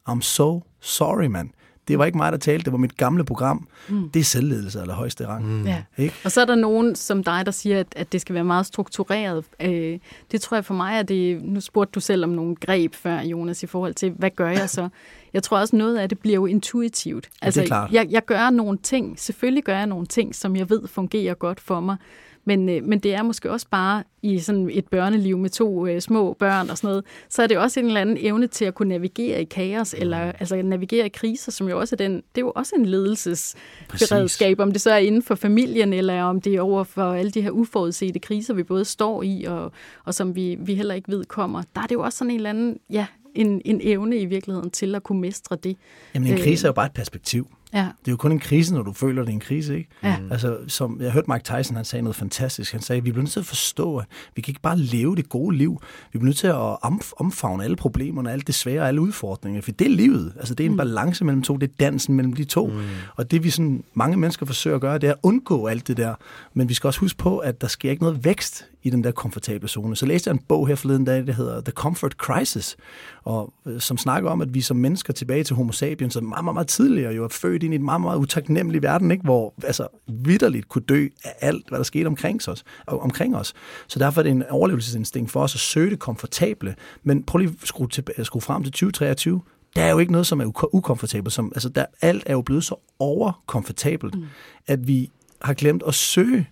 [0.10, 1.52] I'm so sorry, man
[1.92, 3.68] det var ikke mig, der talte, det var mit gamle program.
[3.90, 4.10] Mm.
[4.10, 5.46] Det er selvledelse eller højeste rang.
[5.46, 5.66] Mm.
[5.66, 5.84] Ja.
[5.98, 6.16] Ikke?
[6.24, 8.66] Og så er der nogen som dig, der siger, at, at det skal være meget
[8.66, 9.46] struktureret.
[9.62, 10.00] Øh,
[10.32, 13.22] det tror jeg for mig, at det, nu spurgte du selv om nogle greb før,
[13.22, 14.90] Jonas, i forhold til, hvad gør jeg så?
[15.34, 17.30] Jeg tror også, noget af det bliver jo intuitivt.
[17.42, 18.06] Altså, ja, det er altså, klart.
[18.06, 21.60] Jeg, jeg gør nogle ting, selvfølgelig gør jeg nogle ting, som jeg ved fungerer godt
[21.60, 21.98] for mig,
[22.46, 26.02] men, øh, men det er måske også bare i sådan et børneliv med to øh,
[26.02, 28.76] små børn og sådan noget, så er det også en eller anden evne til at
[28.76, 30.32] kunne navigere i kaos, eller mm.
[30.40, 34.60] altså navigere i kriser, som jo også er den, det er jo også en ledelsesberedskab,
[34.60, 37.42] om det så er inden for familien, eller om det er over for alle de
[37.42, 39.72] her uforudsete kriser, vi både står i, og,
[40.06, 41.64] og som vi, vi heller ikke ved kommer.
[41.76, 44.72] Der er det jo også sådan en eller anden, ja, en, en evne i virkeligheden
[44.72, 45.78] til at kunne mestre det.
[46.14, 47.48] Jamen en krise er jo bare et perspektiv.
[47.74, 47.80] Ja.
[47.80, 49.90] Det er jo kun en krise, når du føler, det er en krise, ikke?
[50.04, 50.18] Ja.
[50.32, 52.72] Altså, som jeg hørte Mike Tyson, han sagde noget fantastisk.
[52.72, 54.06] Han sagde, at vi bliver nødt til at forstå, at
[54.36, 55.82] vi kan ikke bare leve det gode liv.
[56.14, 59.62] Vi bliver nødt til at omfavne alle problemerne, alt det svære, alle udfordringer.
[59.62, 60.34] For det er livet.
[60.38, 60.78] Altså, det er en mm.
[60.78, 61.58] balance mellem to.
[61.58, 62.68] Det er dansen mellem de to.
[62.68, 62.82] Mm.
[63.16, 65.98] Og det vi sådan, mange mennesker forsøger at gøre, det er at undgå alt det
[65.98, 66.16] der.
[66.54, 69.12] Men vi skal også huske på, at der sker ikke noget vækst i den der
[69.12, 69.96] komfortable zone.
[69.96, 72.78] Så læste jeg en bog her forleden dag, der hedder The Comfort Crisis,
[73.24, 76.44] og, øh, som snakker om, at vi som mennesker tilbage til homo sapiens, som meget,
[76.44, 79.24] meget, meget tidligere jo er født ind i en meget, meget utaknemmelig verden, ikke?
[79.24, 83.54] hvor altså, vidderligt kunne dø af alt, hvad der skete omkring os, omkring os.
[83.88, 86.76] Så derfor er det en overlevelsesinstinkt for os at søge det komfortable.
[87.04, 89.42] Men prøv lige at skrue, til, skrue frem til 2023,
[89.76, 91.34] der er jo ikke noget, som er ukomfortabelt.
[91.34, 94.26] Som, altså der, alt er jo blevet så overkomfortabelt, mm.
[94.68, 95.10] at vi
[95.42, 96.50] har glemt at søge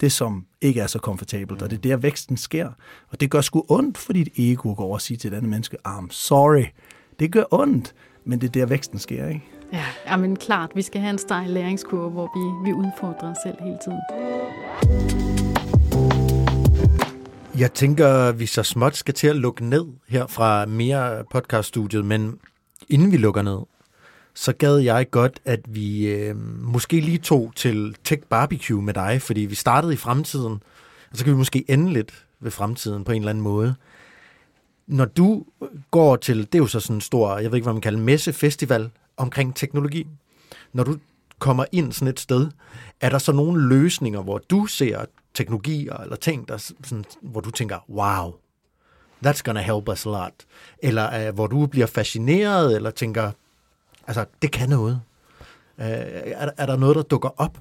[0.00, 2.68] det, som ikke er så komfortabelt, og det er der, væksten sker.
[3.08, 5.36] Og det gør sgu ondt for dit ego at gå over og sige til et
[5.36, 6.64] andet menneske, I'm sorry.
[7.18, 7.94] Det gør ondt,
[8.24, 9.44] men det er der, væksten sker, ikke?
[10.06, 13.56] Ja, men klart, vi skal have en stejl læringskurve, hvor vi, vi udfordrer os selv
[13.62, 13.98] hele tiden.
[17.58, 22.38] Jeg tænker, vi så småt skal til at lukke ned her fra mere podcaststudiet, men
[22.88, 23.58] inden vi lukker ned,
[24.40, 29.22] så gad jeg godt, at vi øh, måske lige tog til Tech Barbecue med dig,
[29.22, 30.62] fordi vi startede i fremtiden,
[31.10, 33.74] og så kan vi måske ende lidt ved fremtiden på en eller anden måde.
[34.86, 35.44] Når du
[35.90, 37.98] går til, det er jo så sådan en stor, jeg ved ikke, hvad man kalder
[37.98, 40.06] messefestival omkring teknologi.
[40.72, 40.96] Når du
[41.38, 42.48] kommer ind sådan et sted,
[43.00, 47.50] er der så nogle løsninger, hvor du ser teknologier eller ting, der, sådan, hvor du
[47.50, 48.34] tænker, wow,
[49.26, 50.34] that's gonna help us a lot.
[50.82, 53.30] Eller uh, hvor du bliver fascineret, eller tænker,
[54.08, 55.00] altså, det kan noget.
[55.78, 57.58] Uh, er, er der noget, der dukker op?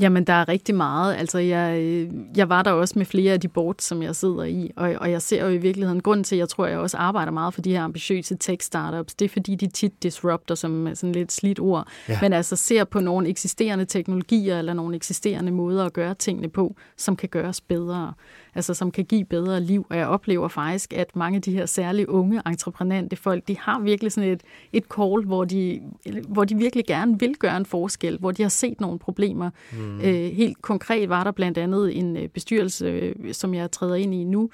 [0.00, 1.16] Jamen, der er rigtig meget.
[1.16, 4.70] Altså, jeg, jeg var der også med flere af de boards, som jeg sidder i,
[4.76, 6.96] og, og jeg ser jo i virkeligheden, grund til, at jeg tror, at jeg også
[6.96, 10.94] arbejder meget for de her ambitiøse tech-startups, det er fordi, de tit disrupter, som er
[10.94, 12.18] sådan lidt slidt ord, ja.
[12.22, 16.76] men altså ser på nogle eksisterende teknologier, eller nogle eksisterende måder at gøre tingene på,
[16.96, 18.14] som kan gøres bedre
[18.54, 19.86] altså som kan give bedre liv.
[19.90, 23.80] Og jeg oplever faktisk, at mange af de her særlige unge entreprenante folk, de har
[23.80, 24.42] virkelig sådan et,
[24.72, 25.80] et call, hvor de,
[26.28, 29.50] hvor de virkelig gerne vil gøre en forskel, hvor de har set nogle problemer.
[29.72, 30.00] Mm.
[30.00, 34.14] Øh, helt konkret var der blandt andet en øh, bestyrelse, øh, som jeg træder ind
[34.14, 34.50] i nu,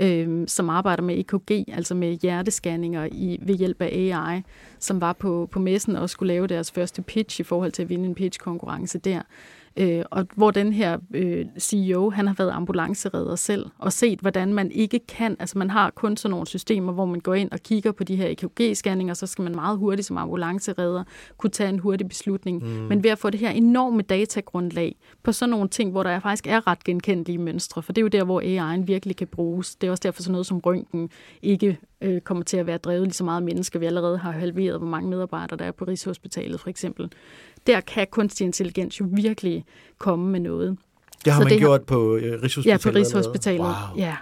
[0.00, 4.42] øh, som arbejder med EKG, altså med hjertescanninger i, ved hjælp af AI,
[4.78, 7.88] som var på, på messen og skulle lave deres første pitch i forhold til at
[7.88, 9.22] vinde en pitch-konkurrence der.
[9.76, 14.54] Øh, og hvor den her øh, CEO, han har været ambulanceredder selv, og set, hvordan
[14.54, 17.60] man ikke kan, altså man har kun sådan nogle systemer, hvor man går ind og
[17.60, 21.04] kigger på de her EKG-scanninger, så skal man meget hurtigt som ambulanceredder
[21.36, 22.62] kunne tage en hurtig beslutning.
[22.62, 22.68] Mm.
[22.68, 26.46] Men ved at få det her enorme datagrundlag på sådan nogle ting, hvor der faktisk
[26.46, 29.76] er ret genkendelige mønstre, for det er jo der, hvor AI'en virkelig kan bruges.
[29.76, 31.10] Det er også derfor sådan noget som røntgen
[31.42, 33.78] ikke øh, kommer til at være drevet lige så meget af mennesker.
[33.78, 37.10] Vi allerede har halveret, hvor mange medarbejdere der er på Rigshospitalet for eksempel
[37.66, 39.64] der kan kunstig intelligens jo virkelig
[39.98, 40.76] komme med noget.
[41.24, 42.84] Det har så man det gjort på øh, Rigshospitalet?
[42.84, 43.60] Ja, på Rigshospitalet.
[43.60, 43.96] Wow.
[43.96, 44.16] Ja.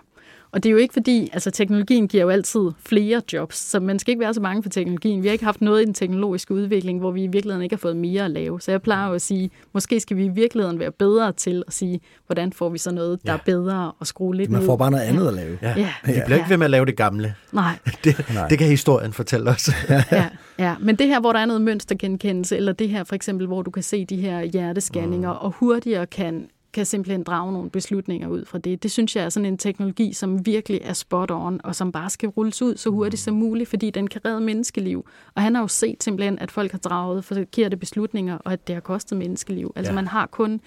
[0.52, 3.98] Og det er jo ikke fordi, altså teknologien giver jo altid flere jobs, så man
[3.98, 5.22] skal ikke være så mange for teknologien.
[5.22, 7.78] Vi har ikke haft noget i den teknologiske udvikling, hvor vi i virkeligheden ikke har
[7.78, 8.60] fået mere at lave.
[8.60, 11.72] Så jeg plejer jo at sige, måske skal vi i virkeligheden være bedre til at
[11.74, 13.38] sige, hvordan får vi så noget, der ja.
[13.38, 15.28] er bedre og skrue lidt Man får bare noget andet ja.
[15.28, 15.58] at lave.
[15.62, 15.74] Ja.
[15.76, 15.92] ja.
[16.04, 17.34] Vi bliver ikke ved med at lave det gamle.
[17.52, 17.78] Nej.
[18.04, 18.48] det, Nej.
[18.48, 19.70] det kan historien fortælle os.
[20.12, 20.28] ja.
[20.58, 23.62] ja, men det her, hvor der er noget mønstergenkendelse, eller det her for eksempel, hvor
[23.62, 25.38] du kan se de her hjertescanninger, mm.
[25.40, 28.82] og hurtigere kan kan simpelthen drage nogle beslutninger ud fra det.
[28.82, 32.10] Det synes jeg er sådan en teknologi, som virkelig er spot on, og som bare
[32.10, 35.06] skal rulles ud så hurtigt som muligt, fordi den kan redde menneskeliv.
[35.34, 38.74] Og han har jo set simpelthen, at folk har draget forkerte beslutninger, og at det
[38.74, 39.72] har kostet menneskeliv.
[39.76, 39.94] Altså ja.
[39.94, 40.60] man har kun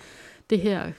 [0.49, 0.91] det her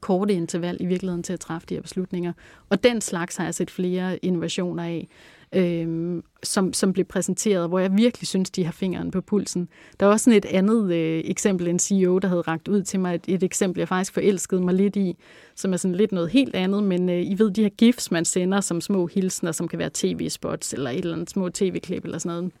[0.00, 2.32] korte interval i virkeligheden til at træffe de her beslutninger.
[2.68, 5.08] Og den slags har jeg set flere innovationer af
[5.52, 9.68] øh, som, som blev præsenteret, hvor jeg virkelig synes, de har fingeren på pulsen.
[10.00, 13.00] Der var også sådan et andet øh, eksempel, en CEO, der havde ragt ud til
[13.00, 15.16] mig, et, et eksempel, jeg faktisk forelskede mig lidt i,
[15.54, 18.24] som er sådan lidt noget helt andet, men øh, I ved, de her gifs, man
[18.24, 22.18] sender som små hilsner, som kan være tv-spots eller et eller andet små tv-klip eller
[22.18, 22.52] sådan noget,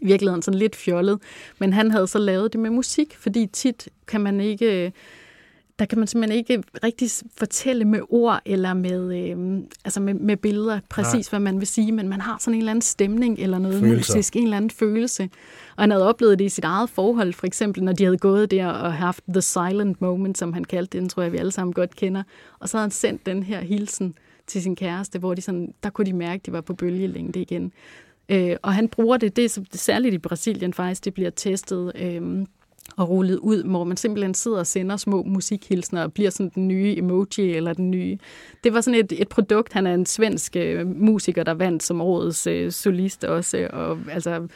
[0.00, 1.18] i virkeligheden sådan lidt fjollet,
[1.58, 4.86] men han havde så lavet det med musik, fordi tit kan man ikke...
[4.86, 4.90] Øh,
[5.78, 10.36] der kan man simpelthen ikke rigtig fortælle med ord eller med, øh, altså med, med
[10.36, 11.30] billeder præcis, Nej.
[11.30, 14.14] hvad man vil sige, men man har sådan en eller anden stemning eller noget Følelser.
[14.14, 15.22] musisk, en eller anden følelse.
[15.76, 18.50] Og han havde oplevet det i sit eget forhold, for eksempel, når de havde gået
[18.50, 21.52] der og haft the silent moment, som han kaldte det, den tror jeg, vi alle
[21.52, 22.22] sammen godt kender.
[22.58, 24.14] Og så havde han sendt den her hilsen
[24.46, 27.40] til sin kæreste, hvor de sådan, der kunne de mærke, at de var på bølgelængde
[27.40, 27.72] igen.
[28.28, 32.46] Øh, og han bruger det, det er særligt i Brasilien faktisk, det bliver testet, øh,
[32.96, 36.68] og rullet ud, hvor man simpelthen sidder og sender små musikhilsner og bliver sådan den
[36.68, 38.18] nye emoji eller den nye.
[38.64, 39.72] Det var sådan et, et produkt.
[39.72, 44.48] Han er en svensk øh, musiker, der vandt som årets øh, solist også, og altså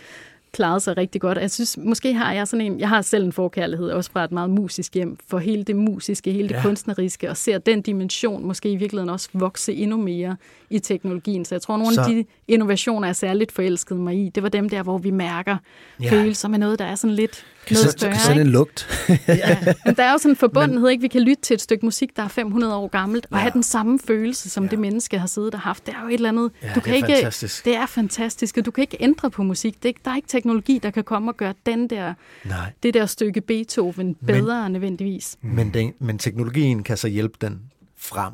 [0.52, 1.38] klaret sig rigtig godt.
[1.38, 4.32] Jeg synes, måske har jeg sådan en, jeg har selv en forkærlighed, også fra et
[4.32, 6.62] meget musisk hjem, for hele det musiske, hele det ja.
[6.62, 10.36] kunstneriske, og ser den dimension måske i virkeligheden også vokse endnu mere
[10.70, 11.44] i teknologien.
[11.44, 12.00] Så jeg tror, nogle så...
[12.00, 15.56] af de innovationer, jeg særligt forelskede mig i, det var dem der, hvor vi mærker
[16.02, 16.10] ja.
[16.10, 18.12] følelser med noget, der er sådan lidt noget større.
[18.12, 19.06] Kan sådan en lugt.
[19.28, 19.58] ja.
[19.84, 20.90] Men der er jo sådan en forbundenhed, Men...
[20.90, 21.02] ikke?
[21.02, 23.40] Vi kan lytte til et stykke musik, der er 500 år gammelt, og ja.
[23.40, 24.70] have den samme følelse, som ja.
[24.70, 25.86] det menneske har siddet og haft.
[25.86, 26.50] Det er jo et eller andet...
[26.62, 27.64] Ja, du kan det er ikke, fantastisk.
[27.64, 29.82] Det er fantastisk, og du kan ikke ændre på musik.
[29.82, 32.14] Det er, der er ikke teknologi, der kan komme og gøre den der,
[32.44, 32.72] Nej.
[32.82, 35.36] det der stykke Beethoven bedre men, nødvendigvis.
[35.42, 37.60] Men, den, men teknologien kan så hjælpe den
[37.96, 38.32] frem.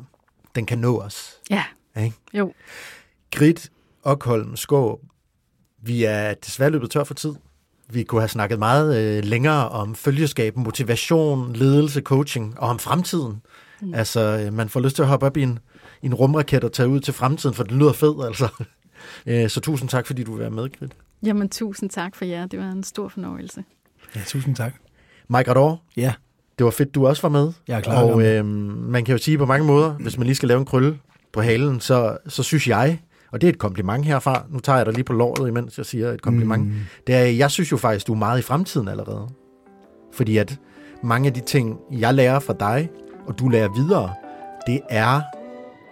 [0.55, 1.33] Den kan nå os.
[1.49, 1.63] Ja,
[1.97, 2.15] ikke?
[2.33, 2.53] jo.
[3.31, 3.71] Grit,
[4.03, 5.01] Okholm, Skå,
[5.81, 7.33] vi er desværre løbet tør for tid.
[7.89, 13.41] Vi kunne have snakket meget øh, længere om følgeskab, motivation, ledelse, coaching og om fremtiden.
[13.81, 13.93] Mm.
[13.93, 15.59] Altså, øh, man får lyst til at hoppe op i en,
[16.01, 18.47] i en rumraket og tage ud til fremtiden, for det lyder fedt, altså.
[19.25, 20.91] Øh, så tusind tak, fordi du vil være med, Grit.
[21.23, 22.47] Jamen, tusind tak for jer.
[22.47, 23.63] Det var en stor fornøjelse.
[24.15, 24.73] Ja, tusind tak.
[25.27, 25.81] Mike Rador.
[25.97, 26.13] Ja.
[26.57, 27.53] Det var fedt, du også var med.
[27.67, 28.03] Jeg er klar.
[28.03, 30.65] Og øh, man kan jo sige på mange måder, hvis man lige skal lave en
[30.65, 30.99] krølle
[31.33, 32.99] på halen, så, så synes jeg,
[33.31, 35.85] og det er et kompliment herfra, nu tager jeg dig lige på låret, imens jeg
[35.85, 36.73] siger et kompliment, mm.
[37.07, 39.27] det er, jeg synes jo faktisk, du er meget i fremtiden allerede.
[40.13, 40.59] Fordi at
[41.03, 42.89] mange af de ting, jeg lærer fra dig,
[43.27, 44.13] og du lærer videre,
[44.67, 45.21] det er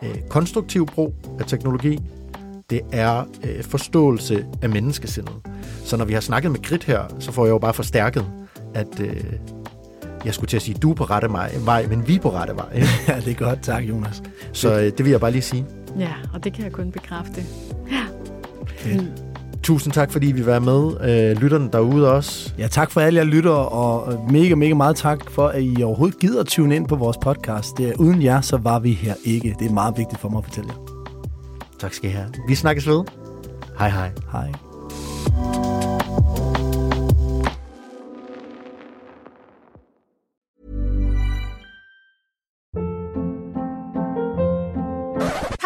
[0.04, 2.00] øh, konstruktiv brug af teknologi,
[2.70, 5.36] det er øh, forståelse af menneskesindet.
[5.86, 8.26] Så når vi har snakket med Grit her, så får jeg jo bare forstærket,
[8.74, 9.24] at øh,
[10.26, 11.30] jeg skulle til at sige, du er på rette
[11.66, 12.84] vej, men vi er på rette vej.
[13.08, 13.62] ja, det er godt.
[13.62, 14.24] Tak, Jonas.
[14.54, 15.66] Så øh, det vil jeg bare lige sige.
[16.00, 17.44] Ja, og det kan jeg kun bekræfte.
[17.92, 18.04] Ja.
[18.94, 19.08] Mm.
[19.64, 21.10] Tusind tak, fordi vi var med.
[21.32, 22.54] Øh, lytterne derude også.
[22.58, 26.20] Ja, tak for alle jer lytter, og mega, mega meget tak for, at I overhovedet
[26.20, 27.78] gider at tune ind på vores podcast.
[27.78, 29.56] Det er, uden jer, så var vi her ikke.
[29.60, 30.94] Det er meget vigtigt for mig at fortælle jer.
[31.80, 32.28] Tak skal I have.
[32.48, 33.04] Vi snakkes ved.
[33.80, 34.12] Hej hej.
[34.32, 35.63] Hej.